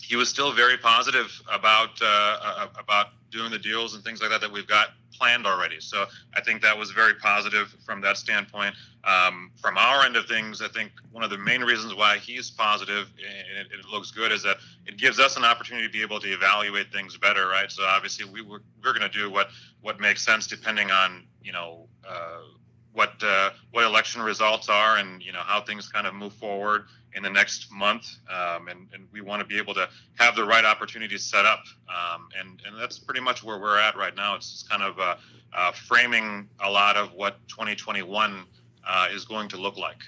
he 0.00 0.16
was 0.16 0.28
still 0.28 0.52
very 0.52 0.76
positive 0.76 1.30
about 1.52 2.00
uh, 2.00 2.68
about 2.78 3.08
doing 3.30 3.50
the 3.50 3.58
deals 3.58 3.94
and 3.94 4.04
things 4.04 4.20
like 4.20 4.30
that 4.30 4.40
that 4.40 4.50
we've 4.50 4.66
got 4.66 4.88
planned 5.12 5.46
already. 5.46 5.80
So 5.80 6.06
I 6.34 6.40
think 6.40 6.62
that 6.62 6.76
was 6.76 6.90
very 6.90 7.14
positive 7.14 7.74
from 7.84 8.00
that 8.02 8.16
standpoint. 8.16 8.74
Um, 9.04 9.50
from 9.60 9.76
our 9.76 10.04
end 10.04 10.16
of 10.16 10.26
things, 10.26 10.62
I 10.62 10.68
think 10.68 10.92
one 11.12 11.22
of 11.22 11.30
the 11.30 11.38
main 11.38 11.62
reasons 11.62 11.94
why 11.94 12.18
he's 12.18 12.50
positive 12.50 13.08
and 13.18 13.66
it, 13.66 13.72
it, 13.72 13.86
looks 13.86 14.10
good 14.10 14.32
is 14.32 14.42
that 14.42 14.58
it 14.86 14.96
gives 14.96 15.18
us 15.18 15.36
an 15.36 15.44
opportunity 15.44 15.86
to 15.86 15.92
be 15.92 16.02
able 16.02 16.20
to 16.20 16.28
evaluate 16.28 16.92
things 16.92 17.16
better, 17.16 17.48
right? 17.48 17.70
So 17.70 17.84
obviously 17.84 18.26
we 18.26 18.42
we're, 18.42 18.60
we're 18.84 18.92
going 18.92 19.08
to 19.10 19.18
do 19.18 19.30
what 19.30 19.50
what 19.80 20.00
makes 20.00 20.22
sense 20.22 20.46
depending 20.46 20.90
on 20.90 21.24
you 21.42 21.52
know. 21.52 21.86
Uh, 22.08 22.40
what 22.92 23.12
uh, 23.22 23.50
what 23.70 23.84
election 23.84 24.20
results 24.20 24.68
are 24.68 24.96
and 24.96 25.22
you 25.22 25.32
know 25.32 25.42
how 25.44 25.60
things 25.60 25.86
kind 25.88 26.08
of 26.08 26.14
move 26.14 26.32
forward 26.32 26.86
in 27.14 27.22
the 27.22 27.30
next 27.30 27.70
month, 27.72 28.06
um, 28.28 28.68
and, 28.68 28.88
and 28.92 29.06
we 29.12 29.20
want 29.20 29.40
to 29.40 29.46
be 29.46 29.58
able 29.58 29.74
to 29.74 29.88
have 30.18 30.36
the 30.36 30.44
right 30.44 30.64
opportunities 30.64 31.24
set 31.24 31.44
up, 31.44 31.62
um, 31.88 32.28
and 32.38 32.62
and 32.66 32.80
that's 32.80 32.98
pretty 32.98 33.20
much 33.20 33.42
where 33.42 33.58
we're 33.58 33.78
at 33.78 33.96
right 33.96 34.14
now. 34.16 34.36
It's 34.36 34.64
kind 34.68 34.82
of 34.82 34.98
uh, 34.98 35.16
uh, 35.52 35.72
framing 35.72 36.48
a 36.60 36.70
lot 36.70 36.96
of 36.96 37.12
what 37.12 37.36
2021 37.48 38.44
uh, 38.86 39.08
is 39.12 39.24
going 39.24 39.48
to 39.48 39.56
look 39.56 39.76
like. 39.76 39.98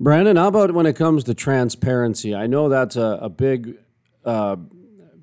Brandon, 0.00 0.36
how 0.36 0.48
about 0.48 0.72
when 0.72 0.86
it 0.86 0.96
comes 0.96 1.24
to 1.24 1.34
transparency? 1.34 2.34
I 2.34 2.46
know 2.46 2.68
that's 2.68 2.96
a, 2.96 3.18
a 3.22 3.28
big, 3.28 3.78
uh, 4.24 4.56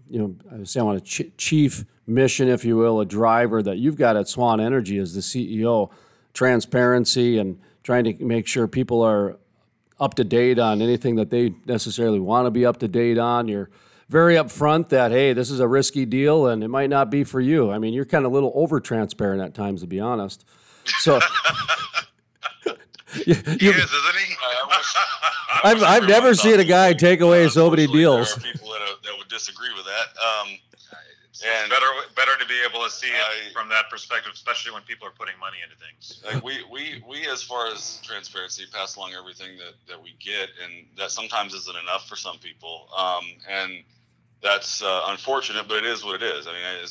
you 0.09 0.19
know, 0.19 0.35
I 0.51 0.63
say 0.63 0.79
I 0.79 0.83
want 0.83 0.97
a 0.97 1.01
ch- 1.01 1.31
chief 1.37 1.85
mission, 2.07 2.47
if 2.47 2.65
you 2.65 2.77
will, 2.77 3.01
a 3.01 3.05
driver 3.05 3.61
that 3.61 3.77
you've 3.77 3.97
got 3.97 4.15
at 4.15 4.27
Swan 4.27 4.59
Energy 4.59 4.97
as 4.97 5.13
the 5.13 5.21
CEO. 5.21 5.91
Transparency 6.33 7.37
and 7.37 7.59
trying 7.83 8.05
to 8.05 8.23
make 8.23 8.47
sure 8.47 8.65
people 8.67 9.01
are 9.01 9.37
up 10.01 10.15
to 10.15 10.23
date 10.23 10.59
on 10.59 10.81
anything 10.81 11.15
that 11.15 11.29
they 11.29 11.53
necessarily 11.65 12.19
want 12.19 12.47
to 12.47 12.51
be 12.51 12.65
up 12.65 12.79
to 12.79 12.87
date 12.87 13.19
on. 13.19 13.47
You're 13.47 13.69
very 14.09 14.35
upfront 14.35 14.89
that 14.89 15.11
hey, 15.11 15.31
this 15.31 15.49
is 15.51 15.59
a 15.59 15.67
risky 15.67 16.05
deal 16.05 16.47
and 16.47 16.63
it 16.63 16.67
might 16.67 16.89
not 16.89 17.09
be 17.09 17.23
for 17.23 17.39
you. 17.39 17.71
I 17.71 17.77
mean, 17.77 17.93
you're 17.93 18.03
kind 18.03 18.25
of 18.25 18.31
a 18.31 18.33
little 18.33 18.51
over 18.55 18.79
transparent 18.79 19.41
at 19.41 19.53
times, 19.53 19.81
to 19.81 19.87
be 19.87 19.99
honest. 19.99 20.43
So. 20.99 21.19
you, 23.25 23.35
he 23.35 23.67
is, 23.67 23.75
isn't 23.75 24.17
he? 24.25 24.35
I've, 25.63 25.83
I've 25.83 26.07
never 26.07 26.33
seen 26.33 26.59
a 26.59 26.63
guy 26.63 26.93
take 26.93 27.21
away 27.21 27.47
so 27.49 27.69
many 27.69 27.85
deals. 27.85 28.33
people 28.37 28.69
that, 28.69 28.81
uh, 28.81 28.95
that 29.03 29.17
would 29.17 29.27
disagree 29.27 29.69
with 29.75 29.85
that. 29.85 30.07
Um, 30.23 30.57
and 31.43 31.69
better 31.69 31.85
better 32.15 32.37
to 32.39 32.45
be 32.45 32.59
able 32.67 32.83
to 32.83 32.89
see 32.89 33.07
it 33.07 33.53
from 33.53 33.69
that 33.69 33.89
perspective, 33.89 34.31
especially 34.33 34.71
when 34.71 34.83
people 34.83 35.07
are 35.07 35.11
putting 35.17 35.37
money 35.39 35.57
into 35.63 35.75
things. 35.77 36.21
Like 36.25 36.43
we, 36.43 36.63
we, 36.71 37.03
we, 37.07 37.27
as 37.27 37.41
far 37.41 37.67
as 37.67 37.99
transparency, 38.03 38.65
pass 38.71 38.95
along 38.95 39.13
everything 39.17 39.57
that, 39.57 39.73
that 39.87 40.01
we 40.01 40.15
get, 40.19 40.49
and 40.63 40.85
that 40.97 41.11
sometimes 41.11 41.53
isn't 41.53 41.77
enough 41.77 42.07
for 42.07 42.15
some 42.15 42.37
people. 42.37 42.87
Um, 42.97 43.25
and 43.49 43.83
that's 44.41 44.81
uh, 44.81 45.05
unfortunate, 45.07 45.67
but 45.67 45.77
it 45.77 45.85
is 45.85 46.03
what 46.03 46.21
it 46.21 46.23
is. 46.23 46.47
I 46.47 46.51
mean, 46.51 46.87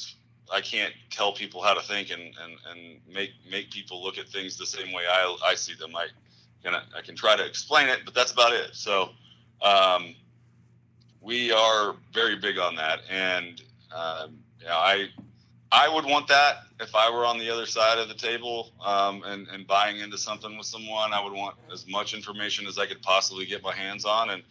I 0.53 0.61
can't 0.61 0.93
tell 1.11 1.33
people 1.33 1.63
how 1.63 1.75
to 1.75 1.81
think 1.81 2.11
and, 2.11 2.23
and, 2.23 2.57
and 2.71 3.01
make 3.13 3.31
make 3.49 3.71
people 3.71 4.03
look 4.03 4.19
at 4.19 4.29
things 4.29 4.57
the 4.57 4.67
same 4.67 4.93
way 4.93 5.05
I, 5.09 5.37
I 5.45 5.55
see 5.55 5.75
them. 5.75 5.95
I 5.95 6.09
can 6.65 6.75
I 6.75 7.01
can 7.03 7.15
try 7.17 7.37
to 7.37 7.45
explain 7.45 7.89
it, 7.89 8.01
but 8.05 8.15
that's 8.15 8.33
about 8.33 8.53
it. 8.53 8.71
So 8.75 9.11
um, 9.63 10.15
we 11.21 11.53
are 11.53 11.95
very 12.13 12.37
big 12.37 12.59
on 12.59 12.75
that, 12.77 13.01
and 13.09 13.63
um, 13.95 14.39
yeah, 14.63 14.77
I 14.77 15.09
I 15.73 15.89
would 15.89 16.05
want 16.05 16.29
that 16.29 16.57
if 16.81 16.95
I 16.95 17.11
were 17.11 17.25
on 17.27 17.39
the 17.39 17.51
other 17.51 17.67
side 17.67 17.99
of 17.99 18.09
the 18.09 18.15
table 18.15 18.73
um, 18.85 19.23
and, 19.25 19.49
and 19.49 19.67
buying 19.67 19.99
into 19.99 20.19
something 20.19 20.57
with 20.59 20.67
someone. 20.67 21.13
I 21.13 21.23
would 21.23 21.33
want 21.33 21.57
as 21.73 21.87
much 21.89 22.15
information 22.15 22.67
as 22.67 22.79
I 22.79 22.87
could 22.87 23.03
possibly 23.03 23.47
get 23.47 23.63
my 23.63 23.75
hands 23.75 24.05
on, 24.05 24.31
and 24.31 24.43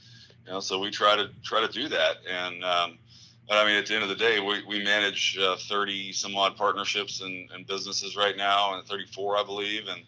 you 0.45 0.51
know, 0.53 0.59
so 0.61 0.79
we 0.79 0.91
try 0.91 1.15
to 1.15 1.29
try 1.43 1.65
to 1.65 1.71
do 1.71 1.89
that. 1.89 2.17
And 2.29 2.63
um, 2.63 2.99
but 3.47 3.57
I 3.57 3.65
mean, 3.65 3.75
at 3.75 3.87
the 3.87 3.95
end 3.95 4.03
of 4.03 4.09
the 4.09 4.15
day, 4.15 4.39
we, 4.39 4.63
we 4.67 4.83
manage 4.83 5.37
uh, 5.41 5.57
30 5.57 6.13
some 6.13 6.35
odd 6.37 6.55
partnerships 6.55 7.21
and, 7.21 7.49
and 7.51 7.67
businesses 7.67 8.15
right 8.15 8.37
now, 8.37 8.75
and 8.75 8.87
34, 8.87 9.37
I 9.37 9.43
believe, 9.43 9.83
and 9.87 10.01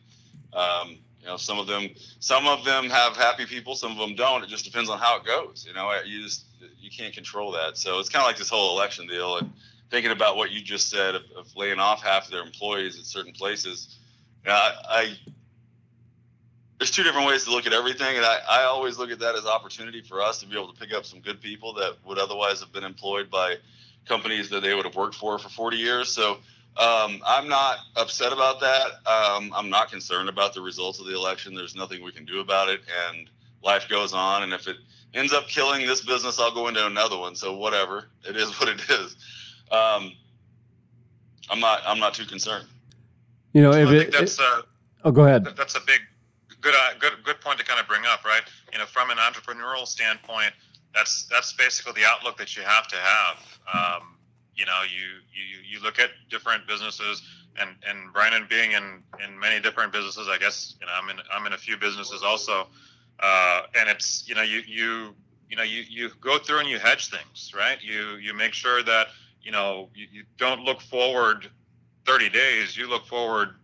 um, 0.54 0.98
You 1.22 1.28
know, 1.28 1.38
some 1.38 1.60
of 1.60 1.68
them, 1.68 1.90
some 2.20 2.48
of 2.48 2.66
them 2.66 2.90
have 2.90 3.18
happy 3.18 3.46
people, 3.46 3.76
some 3.76 3.92
of 3.92 3.98
them 3.98 4.16
don't. 4.16 4.44
It 4.44 4.50
just 4.50 4.66
depends 4.66 4.90
on 4.90 5.00
how 5.00 5.18
it 5.18 5.26
goes. 5.26 5.66
You 5.68 5.74
know, 5.74 5.92
you 6.06 6.24
just 6.24 6.46
you 6.80 6.90
can't 6.90 7.14
control 7.14 7.52
that. 7.54 7.78
So 7.78 8.00
it's 8.00 8.10
kind 8.10 8.22
of 8.22 8.28
like 8.28 8.38
this 8.38 8.50
whole 8.50 8.78
election 8.78 9.08
deal. 9.08 9.38
And 9.38 9.52
thinking 9.90 10.12
about 10.12 10.38
what 10.38 10.52
you 10.52 10.62
just 10.62 10.90
said 10.90 11.16
of, 11.16 11.24
of 11.36 11.56
laying 11.56 11.80
off 11.80 12.02
half 12.04 12.26
of 12.26 12.32
their 12.32 12.42
employees 12.44 12.98
at 12.98 13.06
certain 13.06 13.34
places, 13.34 14.00
you 14.44 14.50
know, 14.50 14.56
I, 14.56 14.74
I 14.90 15.16
there's 16.82 16.90
two 16.90 17.04
different 17.04 17.28
ways 17.28 17.44
to 17.44 17.52
look 17.52 17.68
at 17.68 17.74
everything, 17.74 18.18
and 18.18 18.26
I, 18.26 18.40
I 18.50 18.64
always 18.64 18.98
look 18.98 19.12
at 19.12 19.20
that 19.20 19.36
as 19.36 19.46
opportunity 19.46 20.02
for 20.02 20.20
us 20.20 20.40
to 20.40 20.48
be 20.48 20.56
able 20.56 20.74
to 20.74 20.80
pick 20.80 20.92
up 20.96 21.06
some 21.06 21.20
good 21.20 21.40
people 21.40 21.74
that 21.76 21.98
would 22.04 22.18
otherwise 22.18 22.60
have 22.60 22.74
been 22.74 22.84
employed 22.84 23.30
by 23.30 23.58
companies 24.08 24.50
that 24.50 24.64
they 24.64 24.74
would 24.74 24.86
have 24.86 24.96
worked 24.96 25.14
for 25.14 25.38
for 25.38 25.48
40 25.48 25.78
years. 25.78 26.10
So 26.10 26.38
um, 26.78 27.22
I'm 27.24 27.48
not 27.48 27.78
upset 27.96 28.34
about 28.34 28.60
that. 28.62 28.88
Um, 29.06 29.54
I'm 29.56 29.70
not 29.70 29.92
concerned 29.92 30.28
about 30.28 30.56
the 30.56 30.62
results 30.62 31.00
of 31.00 31.06
the 31.06 31.14
election. 31.14 31.54
There's 31.54 31.76
nothing 31.76 32.04
we 32.04 32.12
can 32.12 32.26
do 32.26 32.40
about 32.40 32.70
it, 32.70 32.82
and 33.08 33.30
life 33.64 33.88
goes 33.88 34.12
on. 34.12 34.42
And 34.42 34.52
if 34.52 34.68
it 34.68 34.78
ends 35.14 35.34
up 35.34 35.48
killing 35.48 35.86
this 35.86 36.02
business, 36.02 36.40
I'll 36.40 36.54
go 36.54 36.68
into 36.68 36.86
another 36.86 37.18
one. 37.18 37.36
So 37.36 37.56
whatever, 37.56 38.06
it 38.28 38.36
is 38.36 38.60
what 38.60 38.70
it 38.70 38.82
is. 38.90 39.16
Um, 39.72 40.14
I'm 41.50 41.60
not. 41.60 41.82
I'm 41.86 42.00
not 42.00 42.14
too 42.14 42.26
concerned. 42.26 42.68
You 43.54 43.62
know, 43.62 43.72
if 43.72 43.90
I 43.90 43.96
it, 43.96 44.12
that's 44.12 44.40
it, 44.40 44.42
a, 44.42 44.64
oh, 45.04 45.12
go 45.12 45.26
ahead. 45.26 45.46
That's 45.58 45.76
a 45.76 45.82
big, 45.82 46.00
good, 46.62 46.74
uh, 46.74 46.94
good, 47.00 47.14
good 47.24 47.42
point 47.42 47.60
to 47.60 47.66
kind 47.66 47.80
of 47.80 47.88
bring 47.88 48.04
up, 48.06 48.24
right? 48.24 48.44
You 48.72 48.80
know, 48.80 48.86
from 48.86 49.10
an 49.10 49.18
entrepreneurial 49.18 49.86
standpoint, 49.86 50.54
that's 50.94 51.26
that's 51.30 51.54
basically 51.54 52.02
the 52.02 52.08
outlook 52.08 52.38
that 52.38 52.56
you 52.56 52.64
have 52.64 52.88
to 52.88 52.96
have. 52.96 53.38
Um, 53.74 54.16
you 54.56 54.66
know, 54.66 54.82
you 54.84 55.20
you 55.34 55.78
you 55.78 55.84
look 55.84 56.00
at 56.00 56.10
different 56.30 56.68
businesses, 56.68 57.22
and 57.60 57.72
and 57.88 58.14
Brandon 58.14 58.46
being 58.50 58.72
in 58.72 59.04
in 59.24 59.38
many 59.38 59.60
different 59.60 59.92
businesses, 59.92 60.28
I 60.30 60.38
guess 60.38 60.76
you 60.80 60.86
know 60.86 60.94
I'm 60.96 61.10
in 61.10 61.18
I'm 61.34 61.46
in 61.48 61.54
a 61.54 61.58
few 61.58 61.78
businesses 61.78 62.24
also, 62.24 62.68
uh, 63.22 63.64
and 63.80 63.90
it's 63.90 64.28
you 64.28 64.36
know 64.36 64.42
you 64.42 64.62
you 64.68 65.14
you 65.50 65.56
know 65.56 65.64
you 65.64 65.84
you 65.90 66.10
go 66.22 66.38
through 66.38 66.60
and 66.60 66.70
you 66.70 66.80
hedge 66.80 67.10
things, 67.10 67.52
right? 67.56 67.78
You 67.82 68.16
you 68.16 68.34
make 68.34 68.54
sure 68.54 68.84
that 68.84 69.08
you 69.42 69.52
know 69.52 69.90
you, 69.94 70.08
you 70.12 70.24
don't 70.38 70.62
look 70.62 70.82
forward 70.82 71.50
30 72.06 72.30
days, 72.30 72.76
you 72.76 72.90
look 72.90 73.06
forward 73.06 73.56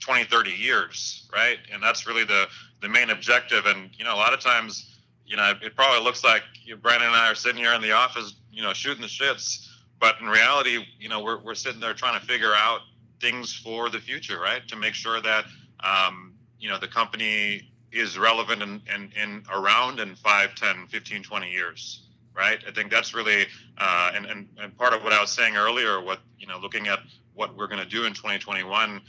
20, 0.00 0.24
30 0.24 0.50
years, 0.50 1.28
right? 1.32 1.58
And 1.72 1.82
that's 1.82 2.06
really 2.06 2.24
the 2.24 2.46
the 2.80 2.88
main 2.88 3.10
objective. 3.10 3.66
And 3.66 3.90
you 3.98 4.04
know, 4.04 4.14
a 4.14 4.16
lot 4.16 4.34
of 4.34 4.40
times, 4.40 4.96
you 5.26 5.36
know, 5.36 5.54
it 5.62 5.74
probably 5.74 6.04
looks 6.04 6.22
like 6.22 6.42
you 6.64 6.74
know, 6.74 6.80
Brandon 6.80 7.08
and 7.08 7.16
I 7.16 7.30
are 7.30 7.34
sitting 7.34 7.58
here 7.58 7.72
in 7.74 7.82
the 7.82 7.92
office, 7.92 8.34
you 8.50 8.62
know, 8.62 8.72
shooting 8.72 9.02
the 9.02 9.08
shits 9.08 9.66
but 9.98 10.20
in 10.20 10.26
reality, 10.26 10.84
you 10.98 11.08
know, 11.08 11.22
we're, 11.22 11.38
we're 11.38 11.54
sitting 11.54 11.80
there 11.80 11.94
trying 11.94 12.18
to 12.20 12.26
figure 12.26 12.52
out 12.54 12.80
things 13.20 13.54
for 13.54 13.88
the 13.88 13.98
future, 13.98 14.38
right? 14.38 14.66
To 14.68 14.76
make 14.76 14.94
sure 14.94 15.20
that, 15.22 15.46
um, 15.80 16.34
you 16.58 16.68
know, 16.68 16.78
the 16.78 16.88
company 16.88 17.70
is 17.98 18.18
relevant 18.18 18.62
and, 18.62 18.80
and, 18.92 19.10
and 19.20 19.44
around 19.52 20.00
in 20.00 20.14
5, 20.14 20.54
10, 20.54 20.86
15, 20.88 21.22
20 21.22 21.50
years, 21.50 22.02
right? 22.34 22.58
I 22.66 22.70
think 22.70 22.90
that's 22.90 23.14
really, 23.14 23.46
uh, 23.78 24.12
and, 24.14 24.26
and, 24.26 24.48
and 24.60 24.76
part 24.76 24.92
of 24.92 25.02
what 25.02 25.12
I 25.12 25.20
was 25.20 25.30
saying 25.30 25.56
earlier, 25.56 26.00
what, 26.00 26.20
you 26.38 26.46
know, 26.46 26.58
looking 26.58 26.88
at 26.88 27.00
what 27.34 27.56
we're 27.56 27.66
going 27.66 27.82
to 27.82 27.88
do 27.88 28.04
in 28.04 28.12
2021, 28.12 28.90
um, 28.90 29.00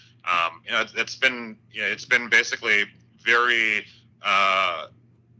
you 0.65 0.72
know, 0.72 0.82
it's, 0.82 0.94
it's 0.96 1.15
been, 1.15 1.58
you 1.72 1.82
know, 1.82 1.88
it's 1.88 2.06
been 2.06 2.29
basically 2.29 2.86
very, 3.24 3.86
uh, 4.24 4.88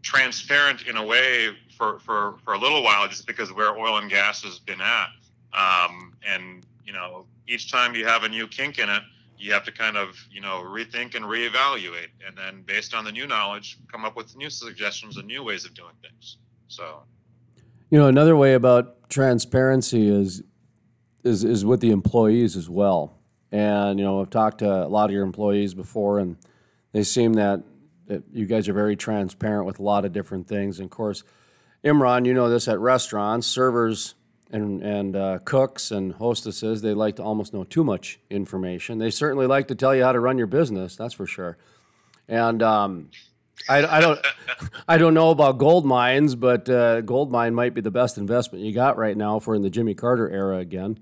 transparent 0.04 0.88
in 0.88 0.96
a 0.96 1.06
way 1.06 1.50
for, 1.78 2.00
for, 2.00 2.36
for 2.44 2.54
a 2.54 2.58
little 2.58 2.82
while 2.82 3.08
just 3.08 3.28
because 3.28 3.52
where 3.52 3.78
oil 3.78 3.98
and 3.98 4.10
gas 4.10 4.44
has 4.44 4.60
been 4.60 4.80
at. 4.80 5.10
Um, 5.54 6.14
and 6.26 6.66
you 6.86 6.94
know, 6.94 7.26
each 7.48 7.72
time 7.72 7.94
you 7.94 8.06
have 8.06 8.24
a 8.24 8.30
new 8.30 8.48
kink 8.48 8.80
in 8.80 8.90
it, 8.90 9.04
you 9.38 9.54
have 9.54 9.64
to 9.66 9.72
kind 9.72 9.98
of 9.98 10.18
you 10.32 10.42
know 10.42 10.64
rethink 10.66 11.16
and 11.16 11.26
reevaluate, 11.26 12.10
and 12.26 12.38
then 12.38 12.64
based 12.66 12.94
on 12.94 13.06
the 13.06 13.12
new 13.12 13.28
knowledge, 13.28 13.78
come 13.92 14.06
up 14.06 14.16
with 14.16 14.36
new 14.36 14.50
suggestions 14.50 15.18
and 15.18 15.28
new 15.28 15.44
ways 15.44 15.66
of 15.66 15.74
doing 15.74 15.94
things. 16.02 16.38
So, 16.68 17.04
you 17.90 17.98
know, 17.98 18.08
another 18.08 18.36
way 18.36 18.54
about 18.54 19.10
transparency 19.10 20.10
is 20.10 20.44
is 21.24 21.44
is 21.44 21.66
with 21.66 21.82
the 21.82 21.92
employees 21.92 22.56
as 22.56 22.70
well. 22.70 23.18
And 23.52 24.00
you 24.00 24.06
know, 24.06 24.22
I've 24.22 24.30
talked 24.30 24.60
to 24.60 24.86
a 24.86 24.88
lot 24.88 25.06
of 25.06 25.12
your 25.12 25.24
employees 25.24 25.74
before, 25.74 26.20
and 26.20 26.38
they 26.92 27.04
seem 27.04 27.34
that, 27.34 27.64
that 28.08 28.24
you 28.34 28.46
guys 28.46 28.68
are 28.68 28.74
very 28.74 28.96
transparent 28.96 29.66
with 29.66 29.80
a 29.80 29.84
lot 29.84 30.06
of 30.06 30.12
different 30.12 30.48
things. 30.48 30.80
And 30.80 30.86
of 30.86 30.92
course, 30.92 31.24
Imran, 31.84 32.26
you 32.26 32.34
know 32.34 32.50
this 32.50 32.68
at 32.68 32.80
restaurants, 32.80 33.48
servers 33.48 34.16
and, 34.52 34.82
and 34.82 35.16
uh, 35.16 35.40
cooks 35.46 35.92
and 35.92 36.14
hostesses, 36.14 36.82
they 36.82 36.94
like 36.94 37.18
to 37.18 37.24
almost 37.24 37.54
know 37.54 37.64
too 37.64 37.84
much 37.84 38.20
information. 38.30 38.98
They 38.98 39.12
certainly 39.12 39.48
like 39.48 39.68
to 39.68 39.76
tell 39.76 39.96
you 39.96 40.04
how 40.04 40.12
to 40.12 40.20
run 40.20 40.38
your 40.38 40.48
business, 40.48 40.96
that's 40.96 41.14
for 41.14 41.26
sure. 41.26 41.58
And 42.28 42.62
um, 42.64 43.10
I, 43.68 43.86
I, 43.86 44.00
don't, 44.00 44.20
I 44.88 44.98
don't 44.98 45.14
know 45.14 45.32
about 45.32 45.58
gold 45.58 45.86
mines, 45.86 46.36
but 46.36 46.70
uh, 46.70 47.02
gold 47.02 47.32
mine 47.32 47.54
might 47.54 47.74
be 47.74 47.82
the 47.82 47.92
best 47.92 48.18
investment 48.18 48.64
you 48.64 48.74
got 48.74 48.98
right 48.98 49.18
now 49.18 49.40
for 49.40 49.56
in 49.56 49.62
the 49.62 49.70
Jimmy 49.70 49.94
Carter 49.94 50.30
era 50.30 50.58
again. 50.58 51.00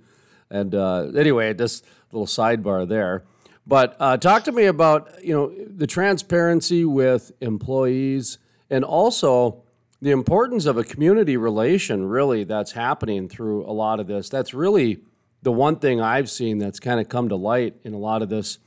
And 0.49 0.73
uh, 0.75 1.11
anyway, 1.15 1.53
just 1.53 1.85
little 2.11 2.27
sidebar 2.27 2.87
there. 2.87 3.23
But 3.67 3.95
uh, 3.99 4.17
talk 4.17 4.43
to 4.43 4.51
me 4.51 4.65
about 4.65 5.23
you 5.23 5.33
know 5.33 5.51
the 5.67 5.87
transparency 5.87 6.85
with 6.85 7.31
employees 7.41 8.37
and 8.69 8.83
also 8.83 9.63
the 10.05 10.11
importance 10.11 10.67
of 10.67 10.77
a 10.77 10.83
community 10.83 11.35
relation 11.35 12.05
really 12.05 12.43
that's 12.43 12.73
happening 12.73 13.27
through 13.27 13.65
a 13.65 13.73
lot 13.73 13.99
of 13.99 14.05
this. 14.05 14.29
That's 14.29 14.53
really 14.53 14.99
the 15.41 15.51
one 15.51 15.77
thing 15.77 15.99
i've 15.99 16.29
seen 16.29 16.59
that's 16.59 16.79
kind 16.79 16.99
of 16.99 17.09
come 17.09 17.27
to 17.29 17.35
light 17.35 17.75
in 17.83 17.95
a 17.95 17.97
lot 17.97 18.21
of 18.21 18.29
this 18.29 18.59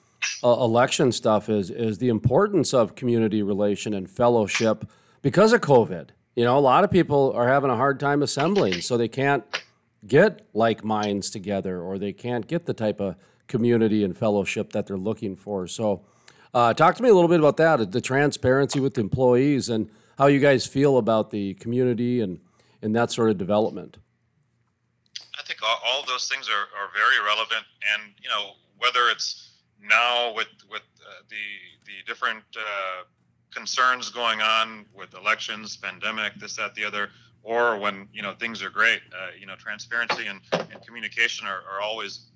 uh, 0.42 0.50
election 0.50 1.12
stuff 1.12 1.49
is 1.49 1.71
is 1.71 1.99
the 1.99 2.09
importance 2.09 2.75
of 2.75 2.97
community 2.97 3.40
relation 3.40 3.95
and 3.95 4.11
fellowship 4.11 4.85
because 5.23 5.52
of 5.52 5.61
covid. 5.61 6.09
You 6.35 6.45
know 6.45 6.59
a 6.59 6.66
lot 6.73 6.83
of 6.83 6.90
people 6.90 7.33
are 7.37 7.47
having 7.47 7.71
a 7.71 7.76
hard 7.76 8.00
time 8.00 8.21
assembling 8.21 8.80
so 8.80 8.97
they 8.97 9.07
can't 9.07 9.45
get 10.09 10.45
like 10.54 10.83
minds 10.83 11.30
together 11.30 11.80
or 11.80 11.99
they 11.99 12.12
can't 12.12 12.49
get 12.49 12.66
the 12.66 12.75
type 12.75 13.00
of 13.00 13.14
community 13.47 14.02
and 14.02 14.16
fellowship 14.16 14.73
that 14.73 14.88
they're 14.88 14.97
looking 14.97 15.37
for. 15.37 15.68
So 15.68 16.02
uh, 16.52 16.75
talk 16.75 16.97
to 16.97 17.02
me 17.04 17.11
a 17.11 17.14
little 17.14 17.28
bit 17.28 17.38
about 17.38 17.59
that 17.59 17.92
the 17.92 18.00
transparency 18.00 18.80
with 18.80 18.99
employees 18.99 19.68
and 19.68 19.88
how 20.18 20.26
you 20.26 20.40
guys 20.40 20.66
feel 20.66 20.98
about 20.98 21.30
the 21.30 21.54
community 21.54 22.20
and, 22.20 22.40
and 22.82 22.94
that 22.94 23.12
sort 23.12 23.30
of 23.30 23.38
development. 23.38 23.98
I 25.38 25.42
think 25.44 25.60
all, 25.62 25.78
all 25.87 26.04
those 26.06 26.28
things 26.28 26.48
are, 26.48 26.66
are 26.78 26.90
very 26.92 27.25
relevant. 27.25 27.64
And, 27.94 28.12
you 28.20 28.28
know, 28.28 28.50
whether 28.78 29.08
it's 29.10 29.50
now 29.80 30.34
with, 30.34 30.48
with 30.68 30.82
uh, 31.00 31.22
the, 31.30 31.37
the 31.87 32.04
different 32.04 32.42
uh, 32.56 33.04
concerns 33.52 34.10
going 34.10 34.40
on 34.40 34.87
with 34.92 35.14
elections, 35.14 35.76
pandemic, 35.76 36.34
this, 36.34 36.56
that, 36.56 36.75
the 36.75 36.84
other, 36.84 37.10
or 37.44 37.78
when, 37.78 38.08
you 38.12 38.20
know, 38.20 38.34
things 38.34 38.60
are 38.60 38.70
great, 38.70 39.00
uh, 39.12 39.28
you 39.38 39.46
know, 39.46 39.54
transparency 39.54 40.26
and, 40.26 40.40
and 40.52 40.84
communication 40.84 41.46
are, 41.46 41.62
are 41.72 41.80
always 41.80 42.26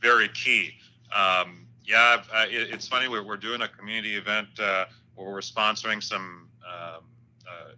very 0.00 0.28
key. 0.28 0.70
Um, 1.14 1.66
yeah, 1.84 2.22
it, 2.44 2.72
it's 2.72 2.86
funny. 2.86 3.08
We're, 3.08 3.24
we're 3.24 3.36
doing 3.36 3.62
a 3.62 3.68
community 3.68 4.14
event 4.14 4.48
uh, 4.60 4.84
where 5.16 5.28
we're 5.28 5.40
sponsoring 5.40 6.00
some 6.00 6.48
um, 6.64 7.02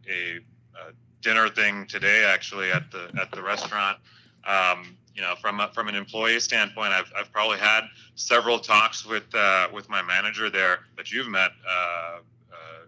a, 0.09 0.37
a, 0.37 0.93
dinner 1.21 1.49
thing 1.49 1.87
today, 1.87 2.23
actually 2.23 2.71
at 2.71 2.91
the 2.91 3.11
at 3.19 3.31
the 3.31 3.43
restaurant. 3.43 3.99
Um, 4.47 4.97
you 5.15 5.23
know, 5.23 5.35
from 5.41 5.61
from 5.73 5.89
an 5.89 5.95
employee 5.95 6.41
standpoint, 6.41 6.93
I've, 6.93 7.11
I've 7.17 7.33
probably 7.33 7.59
had 7.59 7.85
several 8.17 8.59
talks 8.59 9.07
with 9.07 9.25
uh, 9.35 9.69
with 9.73 9.89
my 9.89 10.03
manager 10.03 10.51
there 10.51 10.81
that 10.97 11.13
you've 11.13 11.29
met, 11.29 11.51
uh, 11.69 12.19
uh, 12.53 12.87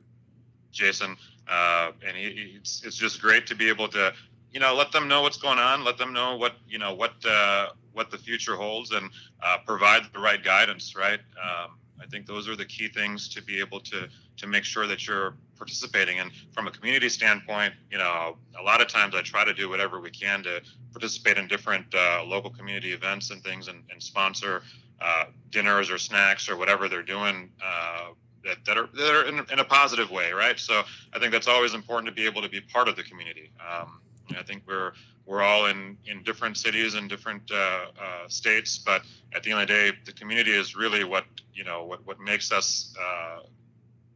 Jason, 0.72 1.16
uh, 1.48 1.92
and 2.06 2.16
he, 2.16 2.56
it's 2.56 2.84
it's 2.84 2.96
just 2.96 3.22
great 3.22 3.46
to 3.46 3.54
be 3.54 3.68
able 3.68 3.88
to 3.88 4.12
you 4.52 4.60
know 4.60 4.74
let 4.74 4.90
them 4.92 5.06
know 5.06 5.22
what's 5.22 5.38
going 5.38 5.58
on, 5.58 5.84
let 5.84 5.98
them 5.98 6.12
know 6.12 6.36
what 6.36 6.54
you 6.68 6.78
know 6.78 6.94
what 6.94 7.14
uh, 7.24 7.68
what 7.92 8.10
the 8.10 8.18
future 8.18 8.56
holds, 8.56 8.90
and 8.90 9.08
uh, 9.42 9.58
provide 9.64 10.02
the 10.12 10.18
right 10.18 10.42
guidance. 10.42 10.94
Right. 10.96 11.20
Um, 11.42 11.78
I 12.00 12.06
think 12.06 12.26
those 12.26 12.48
are 12.48 12.56
the 12.56 12.64
key 12.64 12.88
things 12.88 13.28
to 13.30 13.42
be 13.42 13.60
able 13.60 13.80
to 13.80 14.08
to 14.36 14.46
make 14.46 14.64
sure 14.64 14.86
that 14.86 15.06
you're 15.06 15.34
participating. 15.56 16.18
And 16.18 16.30
from 16.52 16.66
a 16.66 16.70
community 16.70 17.08
standpoint, 17.08 17.72
you 17.90 17.98
know, 17.98 18.36
a 18.58 18.62
lot 18.62 18.80
of 18.80 18.88
times 18.88 19.14
I 19.14 19.22
try 19.22 19.44
to 19.44 19.54
do 19.54 19.68
whatever 19.68 20.00
we 20.00 20.10
can 20.10 20.42
to 20.42 20.60
participate 20.92 21.38
in 21.38 21.48
different 21.48 21.86
uh, 21.94 22.22
local 22.24 22.50
community 22.50 22.92
events 22.92 23.30
and 23.30 23.42
things, 23.42 23.68
and, 23.68 23.82
and 23.90 24.02
sponsor 24.02 24.62
uh, 25.00 25.24
dinners 25.50 25.90
or 25.90 25.98
snacks 25.98 26.48
or 26.48 26.56
whatever 26.56 26.88
they're 26.88 27.02
doing. 27.02 27.50
Uh, 27.64 28.10
that, 28.44 28.64
that 28.64 28.78
are 28.78 28.88
that 28.94 29.14
are 29.14 29.24
in, 29.24 29.44
in, 29.50 29.58
a 29.58 29.64
positive 29.64 30.10
way, 30.10 30.32
right? 30.32 30.58
So 30.58 30.84
I 31.12 31.18
think 31.18 31.32
that's 31.32 31.48
always 31.48 31.74
important 31.74 32.06
to 32.06 32.14
be 32.14 32.26
able 32.26 32.42
to 32.42 32.48
be 32.48 32.60
part 32.60 32.86
of 32.86 32.94
the 32.94 33.02
community. 33.02 33.50
Um, 33.60 34.00
I 34.38 34.42
think 34.42 34.62
we're 34.66 34.92
we're 35.26 35.42
all 35.42 35.66
in 35.66 35.98
in 36.06 36.22
different 36.22 36.56
cities 36.56 36.94
and 36.94 37.10
different 37.10 37.50
uh, 37.50 37.86
uh, 38.00 38.28
states, 38.28 38.78
but 38.78 39.02
at 39.34 39.42
the 39.42 39.50
end 39.50 39.60
of 39.60 39.68
the 39.68 39.74
day, 39.74 39.92
the 40.04 40.12
community 40.12 40.52
is 40.52 40.76
really 40.76 41.04
what 41.04 41.24
you 41.52 41.64
know 41.64 41.84
what 41.84 42.06
what 42.06 42.18
makes 42.20 42.52
us 42.52 42.94
uh, 43.00 43.40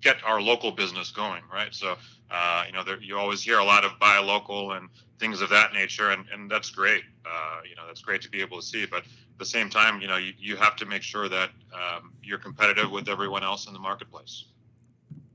get 0.00 0.16
our 0.24 0.40
local 0.40 0.70
business 0.70 1.10
going, 1.10 1.42
right? 1.52 1.74
So 1.74 1.96
uh, 2.30 2.64
you 2.66 2.72
know 2.72 2.84
there, 2.84 3.00
you 3.00 3.18
always 3.18 3.42
hear 3.42 3.58
a 3.58 3.64
lot 3.64 3.84
of 3.84 3.98
buy 3.98 4.18
local 4.18 4.72
and 4.72 4.88
things 5.18 5.42
of 5.42 5.50
that 5.50 5.72
nature, 5.72 6.10
and 6.10 6.24
and 6.32 6.48
that's 6.50 6.70
great. 6.70 7.02
Uh, 7.26 7.60
you 7.68 7.74
know 7.74 7.86
that's 7.86 8.02
great 8.02 8.22
to 8.22 8.30
be 8.30 8.40
able 8.40 8.60
to 8.60 8.66
see, 8.66 8.86
but 8.86 9.00
at 9.00 9.38
the 9.38 9.44
same 9.44 9.68
time, 9.68 10.00
you 10.00 10.06
know 10.06 10.16
you, 10.16 10.32
you 10.38 10.56
have 10.56 10.76
to 10.76 10.86
make 10.86 11.02
sure 11.02 11.28
that 11.28 11.50
um, 11.74 12.12
you're 12.22 12.38
competitive 12.38 12.90
with 12.90 13.08
everyone 13.08 13.42
else 13.42 13.66
in 13.66 13.72
the 13.72 13.80
marketplace. 13.80 14.44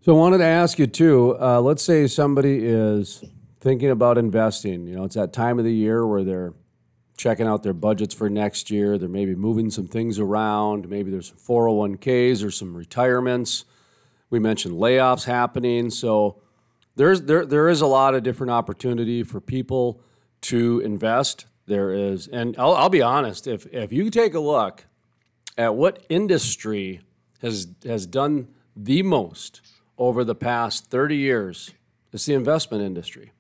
So 0.01 0.15
I 0.15 0.20
wanted 0.20 0.38
to 0.38 0.46
ask 0.46 0.79
you 0.79 0.88
too. 0.88 1.36
Uh, 1.41 1.60
let's 1.60 1.84
say 1.84 2.08
somebody 2.08 2.60
is 2.63 3.25
thinking 3.65 3.89
about 3.89 4.19
investing. 4.19 4.86
You 4.86 4.95
know, 4.95 5.05
it's 5.05 5.15
that 5.15 5.34
time 5.34 5.57
of 5.57 5.65
the 5.65 5.74
year 5.74 6.05
where 6.05 6.24
they're 6.24 6.53
checking 7.17 7.48
out 7.48 7.63
their 7.63 7.74
budgets 7.74 8.13
for 8.13 8.29
next 8.29 8.69
year. 8.69 9.00
They're 9.00 9.10
maybe 9.10 9.34
moving 9.34 9.72
some 9.72 9.88
things 9.88 10.19
around. 10.19 10.88
Maybe 10.88 11.10
there's 11.10 11.29
some 11.29 11.38
401ks 11.38 12.45
or 12.45 12.51
some 12.51 12.77
retirements. 12.77 13.65
We 14.29 14.38
mentioned 14.38 14.75
layoffs 14.75 15.25
happening. 15.25 15.89
So 15.89 16.43
there's 16.95 17.24
there 17.24 17.43
there 17.43 17.67
is 17.67 17.81
a 17.81 17.88
lot 17.88 18.13
of 18.13 18.22
different 18.22 18.51
opportunity 18.51 19.24
for 19.24 19.41
people 19.41 20.00
to 20.41 20.79
invest. 20.81 21.48
There 21.65 21.91
is, 21.91 22.27
and 22.27 22.55
I'll, 22.60 22.75
I'll 22.75 22.89
be 22.89 23.01
honest. 23.01 23.48
If 23.48 23.65
if 23.74 23.91
you 23.91 24.12
take 24.12 24.36
a 24.36 24.39
look 24.39 24.86
at 25.57 25.74
what 25.74 26.05
industry 26.07 27.01
has 27.41 27.67
has 27.84 28.05
done 28.05 28.50
the 28.75 29.01
most 29.01 29.62
over 29.98 30.24
the 30.24 30.36
past 30.36 30.91
30 30.91 31.17
years, 31.17 31.72
it's 32.13 32.27
the 32.27 32.36
investment 32.36 32.84
industry. 32.84 33.31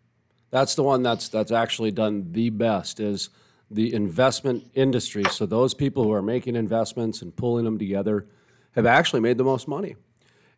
That's 0.55 0.75
the 0.75 0.83
one 0.83 1.03
that's 1.03 1.27
that's 1.27 1.51
actually 1.51 1.91
done 1.91 2.31
the 2.31 2.49
best. 2.49 3.01
Is 3.01 3.29
the 3.69 3.93
investment 3.93 4.71
industry. 4.73 5.25
So 5.31 5.45
those 5.45 5.73
people 5.73 6.05
who 6.05 6.13
are 6.13 6.21
making 6.21 6.55
investments 6.55 7.21
and 7.21 7.35
pulling 7.35 7.65
them 7.65 7.77
together 7.77 8.25
have 8.71 8.85
actually 8.85 9.19
made 9.19 9.37
the 9.37 9.43
most 9.43 9.67
money. 9.67 9.97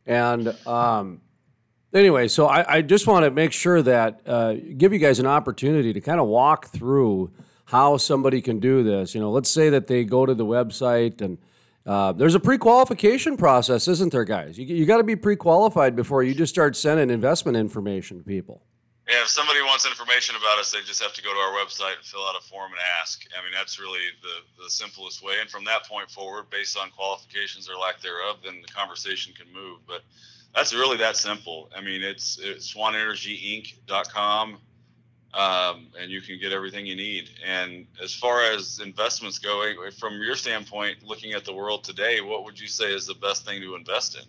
And 0.06 0.50
um, 0.68 1.22
anyway, 1.96 2.28
so 2.28 2.46
I, 2.46 2.76
I, 2.76 2.82
just 2.84 3.08
want 3.08 3.26
to 3.26 3.32
make 3.32 3.52
sure 3.52 3.82
that 3.82 4.22
uh, 4.28 4.54
give 4.78 4.94
you 4.94 5.00
guys 5.00 5.18
an 5.18 5.26
opportunity 5.26 5.94
to 5.94 6.00
kind 6.00 6.20
of 6.20 6.28
walk 6.28 6.68
through 6.68 7.32
how 7.66 7.98
somebody 7.98 8.40
can 8.40 8.60
do 8.60 8.84
this. 8.84 9.16
You 9.16 9.22
know, 9.22 9.32
let's 9.32 9.50
say 9.50 9.72
that 9.72 9.88
they 9.88 10.04
go 10.04 10.28
to 10.28 10.36
the 10.36 10.46
website 10.46 11.22
and 11.22 11.40
uh, 11.88 12.12
there's 12.12 12.36
a 12.36 12.40
pre-qualification 12.40 13.36
process, 13.36 13.88
isn't 13.88 14.12
there, 14.12 14.26
guys? 14.26 14.60
You, 14.60 14.66
you 14.68 14.86
got 14.86 14.98
to 14.98 15.04
be 15.04 15.16
pre-qualified 15.16 15.96
before 15.96 16.22
you 16.22 16.36
just 16.36 16.54
start 16.54 16.76
sending 16.76 17.10
investment 17.10 17.58
information 17.58 18.20
to 18.20 18.24
people. 18.24 18.62
Yeah, 19.08 19.22
if 19.22 19.30
somebody 19.30 19.62
wants 19.62 19.86
information 19.86 20.36
about 20.36 20.60
us, 20.60 20.72
they 20.72 20.82
just 20.82 21.02
have 21.02 21.14
to 21.14 21.24
go 21.24 21.34
to 21.34 21.40
our 21.40 21.54
website, 21.54 21.96
and 21.96 22.04
fill 22.04 22.28
out 22.28 22.36
a 22.38 22.44
form, 22.44 22.72
and 22.72 22.82
ask. 23.00 23.26
I 23.40 23.42
mean, 23.42 23.54
that's 23.54 23.80
really 23.80 24.04
the, 24.22 24.64
the 24.64 24.70
simplest 24.70 25.24
way. 25.24 25.36
And 25.40 25.50
from 25.50 25.64
that 25.64 25.86
point 25.86 26.12
forward, 26.12 26.50
based 26.50 26.78
on 26.78 26.90
qualifications 26.92 27.70
or 27.70 27.76
lack 27.76 28.02
thereof, 28.02 28.40
then 28.44 28.62
the 28.62 28.68
conversation 28.68 29.34
can 29.34 29.48
move. 29.54 29.80
But 29.88 30.02
that's 30.54 30.74
really 30.74 30.98
that 30.98 31.16
simple. 31.16 31.70
I 31.74 31.80
mean, 31.80 32.04
it's, 32.04 32.38
it's 32.42 32.74
swanenergyinc.com, 32.74 34.58
um, 35.34 35.88
and 35.98 36.12
you 36.12 36.20
can 36.20 36.38
get 36.38 36.52
everything 36.52 36.86
you 36.86 36.98
need. 36.98 37.30
And 37.46 37.88
as 38.04 38.14
far 38.14 38.44
as 38.44 38.82
investments 38.84 39.40
go, 39.40 39.74
from 39.98 40.22
your 40.22 40.36
standpoint, 40.36 41.04
looking 41.04 41.32
at 41.32 41.46
the 41.46 41.54
world 41.54 41.86
today, 41.86 42.20
what 42.20 42.44
would 42.44 42.60
you 42.60 42.68
say 42.68 42.94
is 42.94 43.08
the 43.08 43.16
best 43.16 43.46
thing 43.46 43.62
to 43.62 43.76
invest 43.76 44.18
in? 44.18 44.24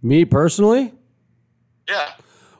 Me 0.00 0.24
personally? 0.24 0.94
Yeah. 1.86 2.12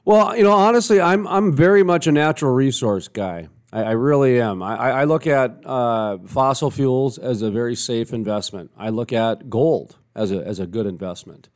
Well, 0.06 0.36
you 0.36 0.44
know, 0.44 0.52
honestly, 0.52 1.00
I'm 1.00 1.26
I'm 1.26 1.52
very 1.52 1.82
much 1.82 2.06
a 2.06 2.12
natural 2.12 2.54
resource 2.54 3.08
guy. 3.08 3.48
I, 3.72 3.82
I 3.82 3.90
really 3.90 4.40
am. 4.40 4.62
I, 4.62 4.76
I 4.76 5.04
look 5.04 5.26
at 5.26 5.66
uh, 5.66 6.18
fossil 6.28 6.70
fuels 6.70 7.18
as 7.18 7.42
a 7.42 7.50
very 7.50 7.74
safe 7.74 8.12
investment. 8.12 8.70
I 8.78 8.90
look 8.90 9.12
at 9.12 9.50
gold 9.50 9.96
as 10.14 10.30
a 10.30 10.46
as 10.46 10.60
a 10.60 10.66
good 10.68 10.86
investment. 10.86 11.48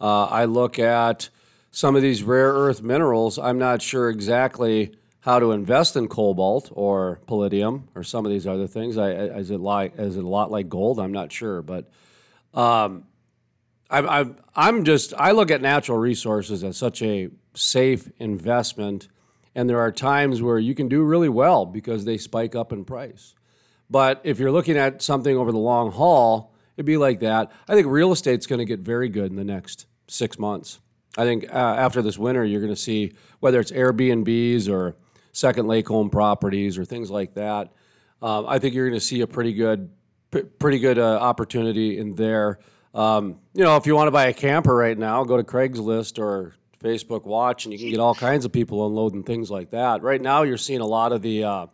Uh, 0.00 0.24
I 0.24 0.44
look 0.46 0.80
at 0.80 1.28
some 1.70 1.94
of 1.94 2.02
these 2.02 2.24
rare 2.24 2.52
earth 2.52 2.82
minerals. 2.82 3.38
I'm 3.38 3.58
not 3.58 3.80
sure 3.80 4.10
exactly 4.10 4.96
how 5.20 5.38
to 5.38 5.52
invest 5.52 5.94
in 5.94 6.08
cobalt 6.08 6.70
or 6.72 7.20
palladium 7.28 7.88
or 7.94 8.02
some 8.02 8.26
of 8.26 8.32
these 8.32 8.44
other 8.44 8.66
things. 8.66 8.98
I, 8.98 9.12
is 9.12 9.52
it 9.52 9.60
like 9.60 9.96
is 10.00 10.16
it 10.16 10.24
a 10.24 10.28
lot 10.28 10.50
like 10.50 10.68
gold? 10.68 10.98
I'm 10.98 11.12
not 11.12 11.30
sure, 11.30 11.62
but 11.62 11.88
um, 12.54 13.04
I, 13.88 14.26
I'm 14.56 14.82
just 14.82 15.14
I 15.16 15.30
look 15.30 15.52
at 15.52 15.62
natural 15.62 15.98
resources 15.98 16.64
as 16.64 16.76
such 16.76 17.00
a 17.00 17.30
safe 17.54 18.10
investment. 18.18 19.08
And 19.54 19.68
there 19.70 19.80
are 19.80 19.92
times 19.92 20.42
where 20.42 20.58
you 20.58 20.74
can 20.74 20.88
do 20.88 21.02
really 21.02 21.28
well 21.28 21.64
because 21.64 22.04
they 22.04 22.18
spike 22.18 22.54
up 22.54 22.72
in 22.72 22.84
price. 22.84 23.34
But 23.88 24.20
if 24.24 24.38
you're 24.38 24.50
looking 24.50 24.76
at 24.76 25.02
something 25.02 25.36
over 25.36 25.52
the 25.52 25.58
long 25.58 25.92
haul, 25.92 26.54
it'd 26.76 26.86
be 26.86 26.96
like 26.96 27.20
that. 27.20 27.52
I 27.68 27.74
think 27.74 27.86
real 27.86 28.12
estate's 28.12 28.46
going 28.46 28.58
to 28.58 28.64
get 28.64 28.80
very 28.80 29.08
good 29.08 29.30
in 29.30 29.36
the 29.36 29.44
next 29.44 29.86
six 30.08 30.38
months. 30.38 30.80
I 31.16 31.24
think 31.24 31.44
uh, 31.48 31.56
after 31.56 32.02
this 32.02 32.18
winter, 32.18 32.44
you're 32.44 32.60
going 32.60 32.74
to 32.74 32.80
see 32.80 33.12
whether 33.40 33.60
it's 33.60 33.70
Airbnbs 33.70 34.68
or 34.68 34.96
second 35.32 35.68
lake 35.68 35.86
home 35.86 36.10
properties 36.10 36.76
or 36.78 36.84
things 36.84 37.10
like 37.10 37.34
that. 37.34 37.72
Um, 38.20 38.46
I 38.48 38.58
think 38.58 38.74
you're 38.74 38.88
going 38.88 38.98
to 38.98 39.04
see 39.04 39.20
a 39.20 39.26
pretty 39.26 39.52
good, 39.52 39.90
p- 40.30 40.42
pretty 40.42 40.78
good 40.78 40.98
uh, 40.98 41.18
opportunity 41.18 41.98
in 41.98 42.14
there. 42.14 42.58
Um, 42.94 43.38
you 43.52 43.64
know, 43.64 43.76
if 43.76 43.86
you 43.86 43.94
want 43.94 44.06
to 44.08 44.12
buy 44.12 44.26
a 44.26 44.32
camper 44.32 44.74
right 44.74 44.96
now, 44.96 45.24
go 45.24 45.36
to 45.36 45.44
Craigslist 45.44 46.18
or 46.18 46.54
Facebook 46.84 47.24
Watch, 47.24 47.64
and 47.64 47.72
you 47.72 47.78
can 47.78 47.88
get 47.88 47.98
all 47.98 48.14
kinds 48.14 48.44
of 48.44 48.52
people 48.52 48.86
unloading 48.86 49.22
things 49.22 49.50
like 49.50 49.70
that. 49.70 50.02
Right 50.02 50.20
now, 50.20 50.42
you're 50.42 50.58
seeing 50.58 50.80
a 50.80 50.86
lot 50.86 51.12
of 51.12 51.22
the 51.22 51.44
uh, 51.44 51.66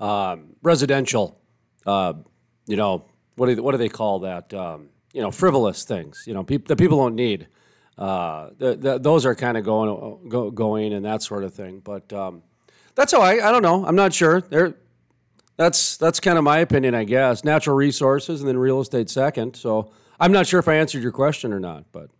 uh, 0.00 0.36
residential, 0.62 1.38
uh, 1.86 2.14
you 2.66 2.76
know, 2.76 3.04
what 3.36 3.46
do 3.46 3.54
they, 3.54 3.60
what 3.60 3.72
do 3.72 3.78
they 3.78 3.88
call 3.88 4.20
that? 4.20 4.52
Um, 4.52 4.88
you 5.12 5.22
know, 5.22 5.30
frivolous 5.30 5.84
things. 5.84 6.24
You 6.26 6.34
know, 6.34 6.42
peop- 6.42 6.66
that 6.68 6.76
people 6.76 6.98
don't 6.98 7.14
need. 7.14 7.46
Uh, 7.96 8.50
the, 8.58 8.74
the, 8.74 8.98
those 8.98 9.24
are 9.24 9.34
kind 9.34 9.56
of 9.56 9.64
going 9.64 10.28
go, 10.28 10.50
going 10.50 10.92
and 10.92 11.04
that 11.04 11.22
sort 11.22 11.44
of 11.44 11.54
thing. 11.54 11.80
But 11.80 12.12
um, 12.12 12.42
that's 12.96 13.12
how 13.12 13.20
I. 13.20 13.48
I 13.48 13.52
don't 13.52 13.62
know. 13.62 13.86
I'm 13.86 13.96
not 13.96 14.12
sure. 14.12 14.40
There. 14.40 14.74
That's 15.56 15.96
that's 15.96 16.20
kind 16.20 16.36
of 16.36 16.44
my 16.44 16.58
opinion, 16.58 16.94
I 16.94 17.04
guess. 17.04 17.44
Natural 17.44 17.76
resources 17.76 18.40
and 18.40 18.48
then 18.48 18.58
real 18.58 18.80
estate 18.80 19.08
second. 19.08 19.56
So 19.56 19.92
I'm 20.18 20.32
not 20.32 20.46
sure 20.46 20.58
if 20.58 20.68
I 20.68 20.74
answered 20.74 21.02
your 21.02 21.12
question 21.12 21.52
or 21.52 21.60
not, 21.60 21.84
but. 21.92 22.10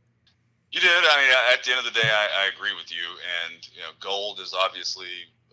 You 0.76 0.82
did. 0.82 0.90
I 0.90 1.16
mean, 1.22 1.30
at 1.54 1.64
the 1.64 1.70
end 1.70 1.78
of 1.78 1.86
the 1.86 1.98
day, 1.98 2.06
I, 2.06 2.44
I 2.44 2.50
agree 2.54 2.74
with 2.76 2.92
you. 2.92 3.08
And 3.48 3.66
you 3.72 3.80
know, 3.80 3.96
gold 3.98 4.40
is 4.40 4.52
obviously 4.52 5.06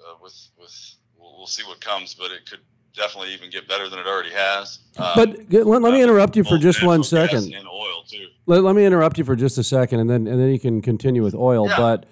uh, 0.05 0.15
with 0.21 0.49
with 0.59 0.95
we'll, 1.17 1.37
we'll, 1.37 1.47
see 1.47 1.63
what 1.63 1.79
comes, 1.79 2.13
but 2.13 2.33
it 2.33 2.45
could 2.45 2.59
definitely 2.93 3.33
even 3.33 3.49
get 3.49 3.65
better 3.65 3.87
than 3.87 3.99
it 3.99 4.05
already 4.05 4.31
has. 4.31 4.79
Um, 4.97 5.11
but 5.15 5.29
let, 5.49 5.81
let, 5.81 5.93
me 5.93 6.01
uh, 6.01 6.03
interrupt 6.03 6.35
you 6.35 6.43
for 6.43 6.57
just 6.57 6.83
one 6.83 7.05
second. 7.05 7.53
And 7.53 7.65
oil 7.65 8.03
too. 8.05 8.27
Let, 8.47 8.63
let 8.63 8.75
me 8.75 8.83
interrupt 8.83 9.17
you 9.17 9.23
for 9.23 9.37
just 9.37 9.57
a 9.57 9.63
second, 9.63 10.01
and 10.01 10.09
then 10.09 10.27
and 10.27 10.37
then 10.37 10.49
you 10.49 10.59
can 10.59 10.81
continue 10.81 11.23
with 11.23 11.35
oil. 11.35 11.69
Yeah. 11.69 11.77
But 11.77 12.05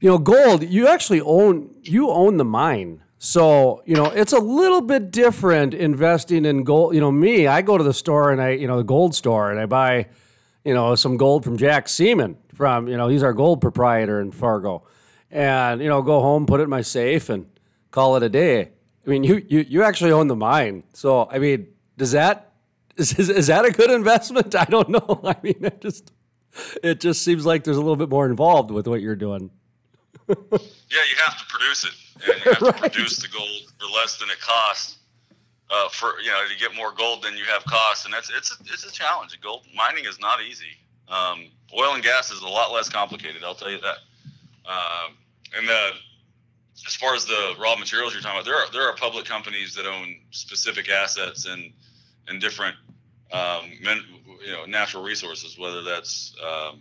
you 0.00 0.10
know, 0.10 0.18
gold, 0.18 0.62
you 0.62 0.88
actually 0.88 1.22
own 1.22 1.74
you 1.84 2.10
own 2.10 2.36
the 2.36 2.44
mine. 2.44 3.02
So, 3.18 3.82
you 3.86 3.94
know, 3.94 4.06
it's 4.06 4.32
a 4.34 4.38
little 4.38 4.82
bit 4.82 5.10
different 5.10 5.72
investing 5.72 6.44
in 6.44 6.64
gold. 6.64 6.94
You 6.94 7.00
know, 7.00 7.12
me, 7.12 7.46
I 7.46 7.62
go 7.62 7.78
to 7.78 7.84
the 7.84 7.94
store 7.94 8.30
and 8.30 8.42
I, 8.42 8.50
you 8.50 8.66
know, 8.66 8.76
the 8.76 8.84
gold 8.84 9.14
store 9.14 9.50
and 9.50 9.58
I 9.58 9.64
buy 9.64 10.08
you 10.64 10.74
know, 10.74 10.94
some 10.94 11.16
gold 11.16 11.44
from 11.44 11.56
Jack 11.56 11.88
Seaman 11.88 12.36
from, 12.54 12.88
you 12.88 12.96
know, 12.96 13.08
he's 13.08 13.22
our 13.22 13.32
gold 13.32 13.60
proprietor 13.60 14.20
in 14.20 14.32
Fargo. 14.32 14.84
And, 15.30 15.80
you 15.80 15.88
know, 15.88 16.02
go 16.02 16.20
home, 16.20 16.46
put 16.46 16.60
it 16.60 16.64
in 16.64 16.70
my 16.70 16.82
safe 16.82 17.28
and 17.28 17.46
call 17.90 18.16
it 18.16 18.22
a 18.22 18.28
day. 18.28 18.70
I 19.06 19.10
mean, 19.10 19.24
you, 19.24 19.44
you, 19.48 19.60
you 19.68 19.82
actually 19.82 20.12
own 20.12 20.28
the 20.28 20.36
mine. 20.36 20.84
So, 20.92 21.28
I 21.30 21.38
mean, 21.38 21.68
does 21.96 22.12
that, 22.12 22.52
is, 22.96 23.18
is, 23.18 23.28
is 23.28 23.46
that 23.48 23.64
a 23.64 23.70
good 23.70 23.90
investment? 23.90 24.54
I 24.54 24.64
don't 24.64 24.88
know. 24.90 25.20
I 25.24 25.36
mean, 25.42 25.64
it 25.64 25.80
just, 25.80 26.12
it 26.82 27.00
just 27.00 27.22
seems 27.22 27.46
like 27.46 27.64
there's 27.64 27.78
a 27.78 27.80
little 27.80 27.96
bit 27.96 28.10
more 28.10 28.26
involved 28.26 28.70
with 28.70 28.86
what 28.86 29.00
you're 29.00 29.16
doing. 29.16 29.50
yeah, 30.28 30.34
you 30.38 31.16
have 31.24 31.38
to 31.38 31.44
produce 31.48 31.84
it. 31.84 31.92
And 32.24 32.44
you 32.44 32.52
have 32.52 32.62
right. 32.62 32.74
to 32.74 32.90
produce 32.90 33.16
the 33.16 33.28
gold 33.28 33.72
for 33.78 33.86
less 33.86 34.18
than 34.18 34.28
it 34.28 34.40
costs 34.40 34.98
uh, 35.72 35.88
for 35.88 36.20
you 36.22 36.30
know 36.30 36.40
to 36.46 36.58
get 36.58 36.76
more 36.76 36.92
gold 36.92 37.22
than 37.22 37.36
you 37.36 37.44
have 37.44 37.64
costs, 37.64 38.04
and 38.04 38.12
that's 38.12 38.30
it's 38.30 38.52
a, 38.52 38.62
it's 38.64 38.84
a 38.84 38.92
challenge. 38.92 39.38
Gold 39.40 39.66
mining 39.74 40.04
is 40.04 40.20
not 40.20 40.42
easy. 40.42 40.76
Um, 41.08 41.46
oil 41.76 41.94
and 41.94 42.02
gas 42.02 42.30
is 42.30 42.42
a 42.42 42.48
lot 42.48 42.72
less 42.72 42.88
complicated. 42.88 43.42
I'll 43.42 43.54
tell 43.54 43.70
you 43.70 43.80
that. 43.80 43.96
Um, 44.70 45.16
and 45.56 45.68
the, 45.68 45.90
as 46.86 46.94
far 46.94 47.14
as 47.14 47.24
the 47.24 47.54
raw 47.58 47.76
materials 47.76 48.12
you're 48.12 48.22
talking 48.22 48.40
about, 48.40 48.44
there 48.44 48.56
are 48.56 48.70
there 48.72 48.88
are 48.88 48.94
public 48.94 49.24
companies 49.24 49.74
that 49.74 49.86
own 49.86 50.16
specific 50.30 50.90
assets 50.90 51.46
and 51.46 51.72
and 52.28 52.40
different 52.40 52.76
um, 53.32 53.70
men, 53.82 54.02
you 54.44 54.52
know 54.52 54.64
natural 54.66 55.02
resources, 55.02 55.58
whether 55.58 55.82
that's 55.82 56.34
um, 56.44 56.80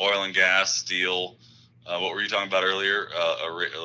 oil 0.00 0.24
and 0.24 0.34
gas, 0.34 0.74
steel. 0.74 1.36
Uh, 1.86 2.00
what 2.00 2.12
were 2.12 2.20
you 2.20 2.28
talking 2.28 2.48
about 2.48 2.64
earlier? 2.64 3.08
Uh, 3.16 3.36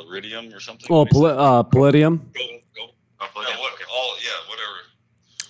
iridium 0.10 0.52
or 0.52 0.60
something? 0.60 0.88
Oh, 0.90 1.06
pal- 1.06 1.28
uh, 1.28 1.62
palladium. 1.62 2.32
Gold, 2.34 2.62
gold, 2.76 2.92
Oh, 3.22 3.28
palladium. 3.34 3.58
Yeah, 3.58 3.62
what, 3.62 3.74
all 3.94 4.16
yeah, 4.20 4.50
whatever. 4.50 4.78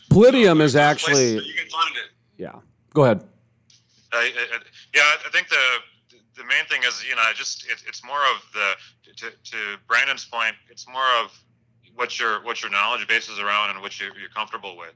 Palladium 0.10 0.58
so 0.60 0.64
is 0.64 0.76
actually. 0.76 1.34
You 1.36 1.54
can 1.54 1.70
find 1.70 1.96
it. 1.96 2.12
Yeah. 2.38 2.56
Go 2.94 3.06
ahead. 3.06 3.24
Uh, 4.12 4.24
yeah, 4.94 5.02
I 5.26 5.30
think 5.32 5.48
the 5.48 5.56
the 6.36 6.44
main 6.44 6.66
thing 6.70 6.82
is 6.86 7.04
you 7.08 7.16
know 7.16 7.24
just 7.34 7.66
it, 7.66 7.82
it's 7.88 8.04
more 8.04 8.20
of 8.36 8.44
the 8.54 8.74
to, 9.18 9.30
to 9.30 9.58
Brandon's 9.88 10.26
point, 10.26 10.56
it's 10.70 10.88
more 10.88 11.08
of 11.24 11.32
what 11.96 12.20
your 12.20 12.44
what 12.44 12.62
your 12.62 12.72
knowledge 12.72 13.08
base 13.08 13.30
is 13.30 13.40
around 13.40 13.70
and 13.70 13.82
what 13.82 14.00
you're, 14.00 14.18
you're 14.18 14.30
comfortable 14.30 14.78
with, 14.78 14.96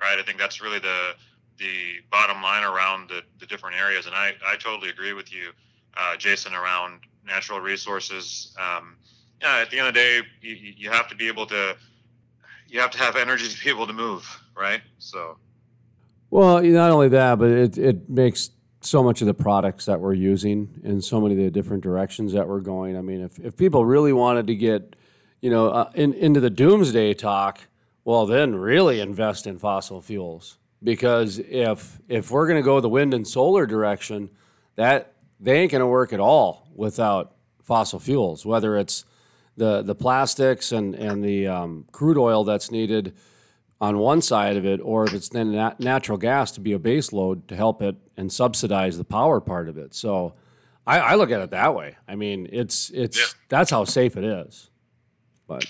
right? 0.00 0.18
I 0.18 0.22
think 0.22 0.38
that's 0.38 0.60
really 0.60 0.78
the 0.78 1.12
the 1.58 2.00
bottom 2.10 2.42
line 2.42 2.64
around 2.64 3.08
the, 3.08 3.22
the 3.38 3.46
different 3.46 3.76
areas, 3.76 4.06
and 4.06 4.14
I 4.14 4.32
I 4.46 4.56
totally 4.56 4.90
agree 4.90 5.12
with 5.12 5.32
you, 5.32 5.50
uh, 5.96 6.16
Jason, 6.16 6.54
around 6.54 7.00
natural 7.24 7.60
resources. 7.60 8.54
Um, 8.58 8.96
yeah, 9.40 9.58
at 9.58 9.70
the 9.70 9.78
end 9.78 9.88
of 9.88 9.94
the 9.94 10.00
day, 10.00 10.20
you, 10.40 10.74
you 10.76 10.90
have 10.90 11.08
to 11.08 11.14
be 11.14 11.28
able 11.28 11.46
to 11.46 11.76
you 12.68 12.80
have 12.80 12.90
to 12.92 12.98
have 12.98 13.16
energy 13.16 13.48
to 13.48 13.64
be 13.64 13.70
able 13.70 13.86
to 13.86 13.92
move, 13.92 14.42
right? 14.56 14.82
So. 14.98 15.38
Well, 16.30 16.62
not 16.62 16.90
only 16.90 17.08
that, 17.08 17.38
but 17.38 17.50
it 17.50 17.78
it 17.78 18.08
makes 18.08 18.50
so 18.80 19.02
much 19.02 19.20
of 19.20 19.26
the 19.26 19.34
products 19.34 19.86
that 19.86 20.00
we're 20.00 20.14
using 20.14 20.80
and 20.84 21.02
so 21.02 21.20
many 21.20 21.34
of 21.34 21.40
the 21.40 21.50
different 21.50 21.82
directions 21.82 22.32
that 22.32 22.46
we're 22.46 22.60
going. 22.60 22.96
I 22.96 23.00
mean, 23.00 23.20
if, 23.20 23.38
if 23.38 23.56
people 23.56 23.84
really 23.84 24.12
wanted 24.12 24.46
to 24.46 24.54
get, 24.54 24.96
you 25.40 25.50
know, 25.50 25.70
uh, 25.70 25.90
in, 25.94 26.14
into 26.14 26.40
the 26.40 26.50
doomsday 26.50 27.14
talk, 27.14 27.60
well, 28.04 28.26
then 28.26 28.54
really 28.54 29.00
invest 29.00 29.46
in 29.46 29.58
fossil 29.58 30.00
fuels 30.00 30.58
because 30.82 31.38
if 31.38 32.00
if 32.08 32.30
we're 32.30 32.46
going 32.46 32.62
to 32.62 32.64
go 32.64 32.80
the 32.80 32.88
wind 32.88 33.14
and 33.14 33.26
solar 33.26 33.66
direction, 33.66 34.30
that 34.76 35.12
they 35.40 35.58
ain't 35.58 35.72
going 35.72 35.80
to 35.80 35.86
work 35.86 36.12
at 36.12 36.20
all 36.20 36.68
without 36.74 37.34
fossil 37.62 37.98
fuels. 37.98 38.46
Whether 38.46 38.76
it's 38.76 39.04
the 39.56 39.82
the 39.82 39.94
plastics 39.94 40.72
and 40.72 40.94
and 40.94 41.24
the 41.24 41.46
um, 41.46 41.86
crude 41.92 42.18
oil 42.18 42.44
that's 42.44 42.70
needed 42.70 43.14
on 43.80 43.98
one 43.98 44.22
side 44.22 44.56
of 44.56 44.64
it, 44.64 44.80
or 44.82 45.04
if 45.04 45.12
it's 45.12 45.28
then 45.28 45.52
nat- 45.52 45.78
natural 45.80 46.16
gas 46.16 46.50
to 46.52 46.60
be 46.60 46.72
a 46.72 46.78
base 46.78 47.12
load 47.12 47.46
to 47.48 47.56
help 47.56 47.82
it 47.82 47.94
and 48.16 48.32
subsidize 48.32 48.96
the 48.96 49.04
power 49.04 49.40
part 49.40 49.68
of 49.68 49.76
it. 49.76 49.94
So 49.94 50.34
I, 50.86 50.98
I 50.98 51.14
look 51.16 51.30
at 51.30 51.40
it 51.40 51.50
that 51.50 51.74
way. 51.74 51.96
I 52.08 52.14
mean, 52.14 52.48
it's 52.50 52.90
it's 52.90 53.18
yeah. 53.18 53.26
that's 53.48 53.70
how 53.70 53.84
safe 53.84 54.16
it 54.16 54.24
is. 54.24 54.70
But 55.46 55.66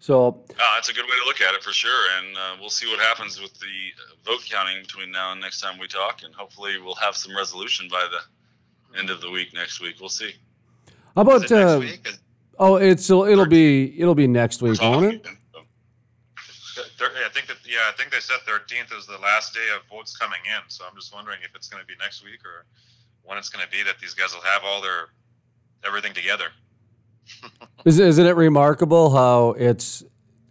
so 0.00 0.44
uh, 0.50 0.74
that's 0.74 0.88
a 0.88 0.92
good 0.92 1.04
way 1.04 1.16
to 1.20 1.26
look 1.26 1.40
at 1.40 1.54
it 1.54 1.62
for 1.62 1.72
sure, 1.72 2.06
and 2.18 2.36
uh, 2.36 2.56
we'll 2.60 2.70
see 2.70 2.88
what 2.88 3.00
happens 3.00 3.40
with 3.40 3.54
the 3.60 3.92
vote 4.24 4.44
counting 4.48 4.82
between 4.82 5.10
now 5.10 5.32
and 5.32 5.40
next 5.40 5.60
time 5.60 5.78
we 5.78 5.86
talk, 5.86 6.22
and 6.24 6.34
hopefully 6.34 6.80
we'll 6.82 6.94
have 6.96 7.16
some 7.16 7.36
resolution 7.36 7.88
by 7.90 8.06
the 8.10 8.98
end 8.98 9.10
of 9.10 9.20
the 9.20 9.30
week 9.30 9.52
next 9.54 9.80
week. 9.80 9.96
We'll 10.00 10.08
see. 10.08 10.32
How 11.14 11.22
about 11.22 11.50
uh, 11.50 11.80
oh, 12.58 12.76
it's 12.76 13.08
it'll 13.10 13.46
be 13.46 13.98
it'll 14.00 14.14
be 14.14 14.26
next 14.26 14.62
week, 14.62 14.80
won't 14.80 15.14
it? 15.14 15.26
I 17.00 17.30
think 17.30 17.46
that 17.48 17.56
yeah, 17.66 17.88
I 17.88 17.92
think 17.96 18.10
they 18.10 18.20
said 18.20 18.38
13th 18.46 18.96
is 18.96 19.06
the 19.06 19.18
last 19.18 19.54
day 19.54 19.66
of 19.76 19.82
votes 19.90 20.16
coming 20.16 20.40
in. 20.46 20.68
So 20.68 20.84
I'm 20.88 20.96
just 20.96 21.14
wondering 21.14 21.38
if 21.44 21.54
it's 21.54 21.68
going 21.68 21.82
to 21.82 21.86
be 21.86 21.94
next 22.00 22.24
week 22.24 22.40
or 22.44 22.64
when 23.24 23.38
it's 23.38 23.48
going 23.48 23.64
to 23.64 23.70
be 23.70 23.82
that 23.84 23.98
these 24.00 24.14
guys 24.14 24.34
will 24.34 24.42
have 24.42 24.62
all 24.64 24.80
their 24.80 25.08
everything 25.86 26.14
together. 26.14 26.46
Is, 27.84 27.98
isn't 27.98 28.26
it 28.26 28.34
remarkable 28.34 29.10
how 29.10 29.50
it's 29.50 30.02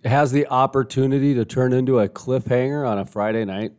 it 0.04 0.10
has 0.10 0.32
the 0.32 0.48
opportunity 0.48 1.34
to 1.34 1.44
turn 1.44 1.74
into 1.74 2.00
a 2.00 2.08
cliffhanger 2.08 2.88
on 2.88 3.00
a 3.00 3.06
Friday 3.06 3.44
night? 3.44 3.74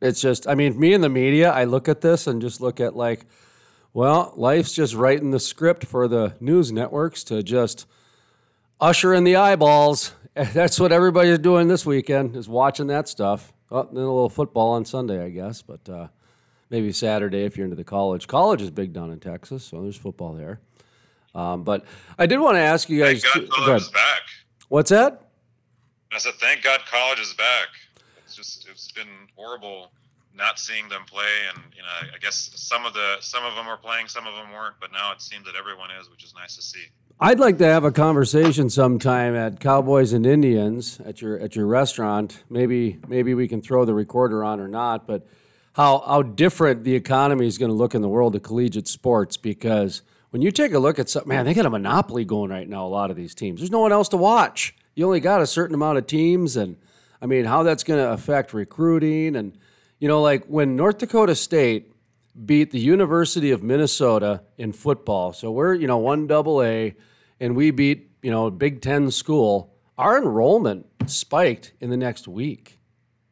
It's 0.00 0.20
just, 0.20 0.48
I 0.48 0.54
mean, 0.54 0.78
me 0.78 0.94
and 0.94 1.02
the 1.02 1.08
media, 1.08 1.50
I 1.50 1.64
look 1.64 1.88
at 1.88 2.00
this 2.00 2.26
and 2.26 2.42
just 2.42 2.60
look 2.60 2.80
at 2.80 2.94
like, 2.94 3.26
well, 3.94 4.32
life's 4.36 4.72
just 4.72 4.94
writing 4.94 5.30
the 5.30 5.40
script 5.40 5.86
for 5.86 6.08
the 6.08 6.34
news 6.40 6.72
networks 6.72 7.24
to 7.24 7.42
just 7.42 7.86
usher 8.80 9.14
in 9.14 9.24
the 9.24 9.36
eyeballs 9.36 10.12
that's 10.54 10.80
what 10.80 10.92
everybody's 10.92 11.38
doing 11.38 11.68
this 11.68 11.84
weekend 11.84 12.36
is 12.36 12.48
watching 12.48 12.86
that 12.86 13.06
stuff. 13.06 13.52
Oh, 13.70 13.82
then 13.84 14.02
a 14.02 14.06
little 14.06 14.30
football 14.30 14.70
on 14.70 14.84
Sunday, 14.84 15.22
I 15.22 15.28
guess, 15.28 15.60
but 15.60 15.86
uh, 15.88 16.08
maybe 16.70 16.92
Saturday 16.92 17.44
if 17.44 17.56
you're 17.56 17.64
into 17.64 17.76
the 17.76 17.84
college. 17.84 18.26
College 18.26 18.62
is 18.62 18.70
big 18.70 18.92
down 18.92 19.10
in 19.10 19.20
Texas, 19.20 19.64
so 19.64 19.82
there's 19.82 19.96
football 19.96 20.32
there. 20.32 20.60
Um, 21.34 21.64
but 21.64 21.84
I 22.18 22.26
did 22.26 22.38
want 22.38 22.56
to 22.56 22.60
ask 22.60 22.88
you 22.88 23.02
guys. 23.02 23.22
Thank 23.22 23.48
God 23.48 23.54
college 23.54 23.82
is 23.82 23.88
back. 23.90 24.22
What's 24.68 24.90
that? 24.90 25.28
I 26.12 26.18
said, 26.18 26.34
thank 26.34 26.62
God 26.62 26.80
college 26.90 27.20
is 27.20 27.32
back. 27.34 27.68
It's 28.24 28.34
just 28.34 28.66
it's 28.70 28.90
been 28.92 29.08
horrible 29.36 29.90
not 30.34 30.58
seeing 30.58 30.88
them 30.88 31.02
play, 31.06 31.28
and 31.54 31.62
you 31.74 31.82
know, 31.82 32.14
I 32.14 32.18
guess 32.18 32.50
some 32.54 32.84
of 32.86 32.94
the 32.94 33.16
some 33.20 33.44
of 33.44 33.54
them 33.54 33.66
are 33.66 33.76
playing, 33.76 34.08
some 34.08 34.26
of 34.26 34.34
them 34.34 34.52
weren't, 34.52 34.76
but 34.80 34.92
now 34.92 35.12
it 35.12 35.20
seems 35.20 35.44
that 35.46 35.54
everyone 35.56 35.90
is, 36.00 36.10
which 36.10 36.24
is 36.24 36.34
nice 36.34 36.56
to 36.56 36.62
see. 36.62 36.84
I'd 37.20 37.38
like 37.38 37.58
to 37.58 37.66
have 37.66 37.84
a 37.84 37.92
conversation 37.92 38.68
sometime 38.70 39.36
at 39.36 39.60
Cowboys 39.60 40.12
and 40.12 40.26
Indians 40.26 41.00
at 41.04 41.20
your 41.20 41.38
at 41.38 41.54
your 41.54 41.66
restaurant. 41.66 42.42
Maybe 42.48 42.98
maybe 43.06 43.34
we 43.34 43.48
can 43.48 43.60
throw 43.62 43.84
the 43.84 43.94
recorder 43.94 44.42
on 44.42 44.60
or 44.60 44.68
not, 44.68 45.06
but 45.06 45.26
how 45.74 45.98
how 46.00 46.22
different 46.22 46.84
the 46.84 46.94
economy 46.94 47.46
is 47.46 47.58
going 47.58 47.70
to 47.70 47.76
look 47.76 47.94
in 47.94 48.02
the 48.02 48.08
world 48.08 48.34
of 48.34 48.42
collegiate 48.42 48.88
sports 48.88 49.36
because 49.36 50.02
when 50.30 50.40
you 50.42 50.50
take 50.50 50.72
a 50.72 50.78
look 50.78 50.98
at 50.98 51.10
some 51.10 51.26
man, 51.26 51.44
they 51.44 51.54
got 51.54 51.66
a 51.66 51.70
monopoly 51.70 52.24
going 52.24 52.50
right 52.50 52.68
now. 52.68 52.86
A 52.86 52.88
lot 52.88 53.10
of 53.10 53.16
these 53.16 53.34
teams, 53.34 53.60
there's 53.60 53.70
no 53.70 53.80
one 53.80 53.92
else 53.92 54.08
to 54.08 54.16
watch. 54.16 54.74
You 54.94 55.06
only 55.06 55.20
got 55.20 55.40
a 55.40 55.46
certain 55.46 55.74
amount 55.74 55.98
of 55.98 56.06
teams, 56.06 56.56
and 56.56 56.76
I 57.20 57.26
mean, 57.26 57.44
how 57.44 57.62
that's 57.62 57.84
going 57.84 58.02
to 58.02 58.10
affect 58.10 58.52
recruiting 58.52 59.36
and 59.36 59.56
you 60.02 60.08
know, 60.08 60.20
like 60.20 60.46
when 60.46 60.74
North 60.74 60.98
Dakota 60.98 61.36
State 61.36 61.92
beat 62.44 62.72
the 62.72 62.80
University 62.80 63.52
of 63.52 63.62
Minnesota 63.62 64.42
in 64.58 64.72
football. 64.72 65.32
So 65.32 65.52
we're, 65.52 65.74
you 65.74 65.86
know, 65.86 65.98
one 65.98 66.26
double 66.26 66.60
A 66.60 66.96
and 67.38 67.54
we 67.54 67.70
beat, 67.70 68.10
you 68.20 68.32
know, 68.32 68.50
Big 68.50 68.80
Ten 68.80 69.12
school. 69.12 69.72
Our 69.96 70.18
enrollment 70.18 70.86
spiked 71.06 71.74
in 71.80 71.90
the 71.90 71.96
next 71.96 72.26
week. 72.26 72.80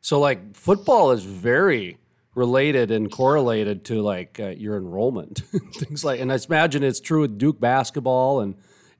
So 0.00 0.20
like 0.20 0.54
football 0.54 1.10
is 1.10 1.24
very 1.24 1.98
related 2.36 2.92
and 2.92 3.10
correlated 3.10 3.84
to 3.86 4.00
like 4.00 4.38
uh, 4.38 4.50
your 4.50 4.76
enrollment 4.76 5.38
things 5.74 6.04
like 6.04 6.20
and 6.20 6.32
i 6.32 6.38
imagine 6.46 6.84
it's 6.84 7.00
true 7.00 7.22
with 7.22 7.36
duke 7.36 7.58
basketball 7.58 8.40
and 8.40 8.54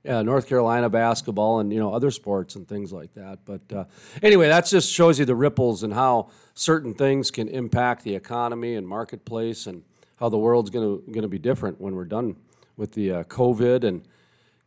uh, 0.07 0.23
North 0.23 0.47
Carolina 0.47 0.89
basketball 0.89 1.59
and 1.59 1.71
you 1.71 1.79
know 1.79 1.93
other 1.93 2.11
sports 2.11 2.55
and 2.55 2.67
things 2.67 2.91
like 2.91 3.13
that. 3.13 3.39
But 3.45 3.61
uh, 3.73 3.85
anyway, 4.23 4.47
that 4.47 4.65
just 4.65 4.91
shows 4.91 5.19
you 5.19 5.25
the 5.25 5.35
ripples 5.35 5.83
and 5.83 5.93
how 5.93 6.29
certain 6.53 6.93
things 6.93 7.31
can 7.31 7.47
impact 7.47 8.03
the 8.03 8.15
economy 8.15 8.75
and 8.75 8.87
marketplace 8.87 9.67
and 9.67 9.83
how 10.17 10.29
the 10.29 10.37
world's 10.37 10.69
going 10.69 10.85
to 10.85 11.11
going 11.11 11.23
to 11.23 11.27
be 11.27 11.39
different 11.39 11.79
when 11.79 11.95
we're 11.95 12.05
done 12.05 12.35
with 12.77 12.93
the 12.93 13.11
uh, 13.11 13.23
COVID 13.25 13.83
and 13.83 14.07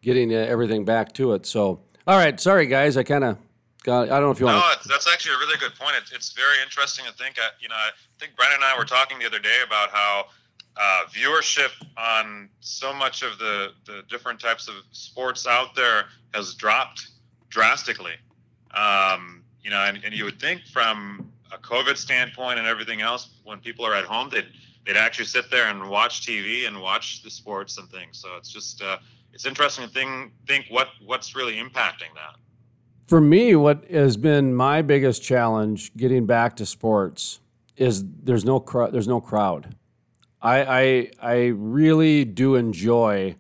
getting 0.03 0.33
uh, 0.33 0.39
everything 0.39 0.85
back 0.85 1.13
to 1.15 1.33
it. 1.33 1.47
So, 1.47 1.81
all 2.07 2.19
right, 2.19 2.39
sorry 2.39 2.67
guys, 2.67 2.97
I 2.97 3.03
kind 3.03 3.25
of 3.25 3.39
got. 3.83 4.05
I 4.05 4.21
don't 4.21 4.23
know 4.23 4.31
if 4.31 4.41
you 4.41 4.47
want. 4.47 4.83
To 4.83 4.89
No, 4.89 4.95
that's 4.95 5.11
actually 5.13 5.35
a 5.35 5.39
really 5.39 5.59
good 5.59 5.75
point. 5.75 5.95
It's, 6.01 6.13
it's 6.13 6.33
very 6.33 6.63
interesting 6.63 7.05
to 7.07 7.13
think. 7.13 7.39
Uh, 7.39 7.49
you 7.61 7.69
know, 7.69 7.75
I 7.75 7.91
think 8.21 8.37
Brandon 8.37 8.57
and 8.57 8.65
I 8.65 8.79
were 8.79 8.85
talking 8.85 9.19
the 9.19 9.27
other 9.27 9.39
day 9.39 9.61
about 9.67 9.91
how 9.91 10.27
uh, 10.77 11.05
viewership 11.13 11.71
on 11.97 12.49
so 12.61 12.93
much 12.93 13.23
of 13.23 13.39
the, 13.39 13.71
the 13.87 14.03
different 14.09 14.41
types 14.41 14.69
of 14.69 14.75
sports 14.93 15.47
out 15.47 15.75
there 15.75 16.07
has 16.35 16.55
dropped 16.55 17.09
drastically. 17.49 18.15
Um, 18.73 19.43
you 19.63 19.71
know, 19.71 19.79
and, 19.79 20.03
and 20.05 20.13
you 20.13 20.25
would 20.25 20.41
think 20.41 20.63
from 20.73 21.31
a 21.53 21.59
COVID 21.59 21.97
standpoint 21.97 22.59
and 22.59 22.67
everything 22.67 23.01
else, 23.01 23.31
when 23.45 23.59
people 23.59 23.87
are 23.87 23.95
at 23.95 24.05
home, 24.05 24.29
they'd 24.31 24.47
they'd 24.85 24.97
actually 24.97 25.25
sit 25.25 25.51
there 25.51 25.69
and 25.69 25.89
watch 25.89 26.27
TV 26.27 26.67
and 26.67 26.81
watch 26.81 27.23
the 27.23 27.31
sports 27.31 27.79
and 27.79 27.89
things. 27.91 28.19
So 28.19 28.37
it's 28.37 28.53
just 28.53 28.83
uh, 28.83 28.99
it's 29.33 29.47
interesting 29.47 29.87
to 29.87 29.91
think 29.91 30.33
think 30.47 30.67
what 30.69 30.89
what's 31.05 31.35
really 31.35 31.55
impacting 31.55 32.13
that. 32.15 32.37
For 33.07 33.21
me, 33.21 33.55
what 33.55 33.85
has 33.91 34.17
been 34.17 34.55
my 34.55 34.83
biggest 34.83 35.23
challenge 35.23 35.95
getting 35.97 36.27
back 36.27 36.57
to 36.57 36.67
sports 36.67 37.41
is 37.77 38.05
there's 38.23 38.45
no 38.45 38.61
cr- 38.61 38.89
there's 38.89 39.09
no 39.09 39.21
crowd. 39.21 39.75
I, 40.45 40.63
I 40.63 41.11
I 41.23 41.47
really 41.47 42.27
do 42.27 42.55
enjoy 42.55 43.37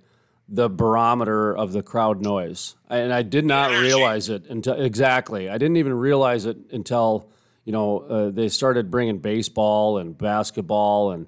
the 0.49 0.71
barometer 0.71 1.55
of 1.55 1.73
the 1.73 1.83
crowd 1.83 2.23
noise, 2.23 2.77
and 2.89 3.13
I 3.13 3.23
did 3.23 3.45
not 3.45 3.71
realize 3.71 4.31
it 4.31 4.47
until 4.49 4.81
exactly. 4.81 5.51
I 5.51 5.59
didn't 5.59 5.77
even 5.77 5.93
realize 5.93 6.47
it 6.47 6.57
until 6.73 7.29
you 7.67 7.73
know 7.73 7.99
uh, 8.01 8.31
they 8.31 8.49
started 8.49 8.91
bringing 8.91 9.19
baseball 9.19 9.99
and 9.99 10.17
basketball 10.17 11.13
and 11.13 11.27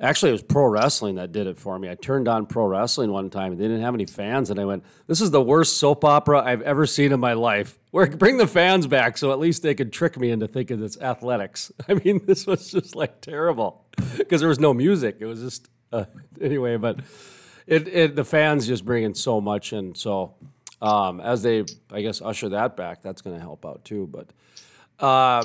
Actually, 0.00 0.28
it 0.28 0.32
was 0.32 0.42
pro 0.42 0.66
wrestling 0.66 1.16
that 1.16 1.32
did 1.32 1.48
it 1.48 1.58
for 1.58 1.76
me. 1.76 1.90
I 1.90 1.96
turned 1.96 2.28
on 2.28 2.46
pro 2.46 2.66
wrestling 2.66 3.10
one 3.10 3.30
time 3.30 3.52
and 3.52 3.60
they 3.60 3.64
didn't 3.64 3.80
have 3.80 3.94
any 3.94 4.06
fans, 4.06 4.50
and 4.50 4.60
I 4.60 4.64
went, 4.64 4.84
"This 5.08 5.20
is 5.20 5.32
the 5.32 5.42
worst 5.42 5.78
soap 5.78 6.04
opera 6.04 6.40
I've 6.40 6.62
ever 6.62 6.86
seen 6.86 7.12
in 7.12 7.18
my 7.18 7.32
life." 7.32 7.78
Where 7.90 8.06
bring 8.06 8.36
the 8.36 8.46
fans 8.46 8.86
back 8.86 9.18
so 9.18 9.32
at 9.32 9.40
least 9.40 9.62
they 9.62 9.74
could 9.74 9.92
trick 9.92 10.18
me 10.18 10.30
into 10.30 10.46
thinking 10.46 10.82
it's 10.82 11.00
athletics. 11.00 11.72
I 11.88 11.94
mean, 11.94 12.24
this 12.26 12.46
was 12.46 12.70
just 12.70 12.94
like 12.94 13.20
terrible 13.20 13.86
because 14.16 14.40
there 14.40 14.48
was 14.48 14.60
no 14.60 14.72
music. 14.72 15.16
It 15.18 15.26
was 15.26 15.40
just 15.40 15.68
uh, 15.92 16.04
anyway, 16.40 16.76
but 16.76 17.00
it, 17.66 17.88
it 17.88 18.14
the 18.14 18.24
fans 18.24 18.68
just 18.68 18.84
bring 18.84 19.02
in 19.02 19.14
so 19.14 19.40
much, 19.40 19.72
and 19.72 19.96
so 19.96 20.36
um, 20.80 21.20
as 21.20 21.42
they, 21.42 21.64
I 21.90 22.02
guess, 22.02 22.22
usher 22.22 22.50
that 22.50 22.76
back, 22.76 23.02
that's 23.02 23.20
going 23.20 23.34
to 23.34 23.42
help 23.42 23.66
out 23.66 23.84
too. 23.84 24.06
But. 24.06 24.28
Uh, 24.98 25.44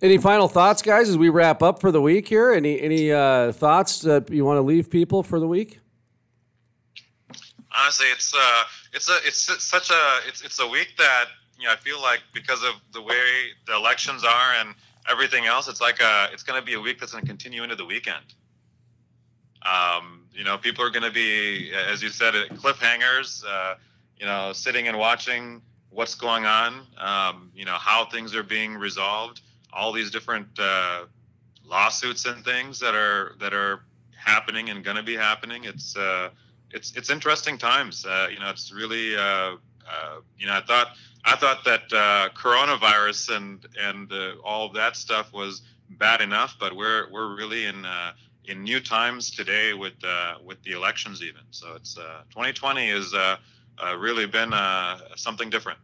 any 0.00 0.18
final 0.18 0.48
thoughts, 0.48 0.82
guys, 0.82 1.08
as 1.08 1.16
we 1.16 1.28
wrap 1.28 1.62
up 1.62 1.80
for 1.80 1.92
the 1.92 2.00
week 2.00 2.26
here? 2.26 2.52
Any 2.52 2.80
any 2.80 3.12
uh, 3.12 3.52
thoughts 3.52 4.00
that 4.00 4.30
you 4.30 4.44
want 4.44 4.56
to 4.58 4.62
leave 4.62 4.90
people 4.90 5.22
for 5.22 5.38
the 5.38 5.46
week? 5.46 5.78
Honestly, 7.76 8.06
it's 8.06 8.34
uh, 8.34 8.64
it's 8.92 9.08
a 9.08 9.16
it's 9.24 9.64
such 9.64 9.90
a 9.90 10.18
it's 10.26 10.42
it's 10.42 10.58
a 10.60 10.66
week 10.66 10.94
that 10.98 11.26
you 11.58 11.66
know 11.66 11.72
I 11.72 11.76
feel 11.76 12.02
like 12.02 12.20
because 12.34 12.62
of 12.64 12.74
the 12.92 13.00
way 13.00 13.52
the 13.66 13.76
elections 13.76 14.24
are 14.24 14.54
and 14.58 14.74
everything 15.08 15.46
else, 15.46 15.68
it's 15.68 15.80
like 15.80 16.00
a 16.00 16.28
it's 16.32 16.42
going 16.42 16.58
to 16.58 16.66
be 16.66 16.74
a 16.74 16.80
week 16.80 16.98
that's 16.98 17.12
going 17.12 17.22
to 17.22 17.28
continue 17.28 17.62
into 17.62 17.76
the 17.76 17.86
weekend. 17.86 18.34
Um, 19.64 20.24
you 20.32 20.42
know, 20.42 20.58
people 20.58 20.84
are 20.84 20.90
going 20.90 21.04
to 21.04 21.12
be, 21.12 21.70
as 21.72 22.02
you 22.02 22.08
said, 22.08 22.34
cliffhangers. 22.54 23.44
Uh, 23.46 23.76
you 24.18 24.26
know, 24.26 24.52
sitting 24.52 24.88
and 24.88 24.98
watching 24.98 25.62
what's 25.92 26.14
going 26.14 26.44
on. 26.46 26.86
Um, 26.98 27.50
you 27.54 27.64
know, 27.64 27.76
how 27.78 28.04
things 28.06 28.34
are 28.34 28.42
being 28.42 28.74
resolved 28.74 29.40
all 29.72 29.92
these 29.92 30.10
different 30.10 30.48
uh, 30.58 31.04
lawsuits 31.64 32.26
and 32.26 32.44
things 32.44 32.78
that 32.80 32.94
are 32.94 33.34
that 33.40 33.54
are 33.54 33.84
happening 34.16 34.68
and 34.70 34.84
going 34.84 34.96
to 34.96 35.02
be 35.02 35.16
happening. 35.16 35.64
It's 35.64 35.96
uh, 35.96 36.30
it's 36.70 36.94
it's 36.96 37.10
interesting 37.10 37.58
times. 37.58 38.04
Uh, 38.04 38.28
you 38.30 38.38
know, 38.38 38.50
it's 38.50 38.72
really 38.72 39.16
uh, 39.16 39.20
uh, 39.20 39.56
you 40.38 40.46
know 40.46 40.54
I 40.54 40.60
thought 40.60 40.88
I 41.24 41.36
thought 41.36 41.64
that 41.64 41.92
uh, 41.92 42.28
coronavirus 42.34 43.36
and 43.36 43.66
and 43.80 44.12
all 44.44 44.66
of 44.66 44.74
that 44.74 44.96
stuff 44.96 45.32
was 45.32 45.62
bad 45.90 46.20
enough, 46.20 46.56
but 46.58 46.74
we're 46.74 47.10
we're 47.10 47.34
really 47.36 47.66
in 47.66 47.84
uh, 47.84 48.12
in 48.46 48.62
new 48.62 48.80
times 48.80 49.30
today 49.30 49.72
with 49.72 49.94
uh, 50.04 50.34
with 50.44 50.62
the 50.62 50.72
elections 50.72 51.22
even. 51.22 51.42
So 51.50 51.74
it's 51.74 51.96
uh, 51.96 52.22
2020 52.30 52.90
has 52.90 53.14
uh, 53.14 53.18
uh, 53.18 53.36
really 53.98 54.26
been 54.26 54.52
uh, 54.52 54.98
something 55.16 55.50
different. 55.50 55.78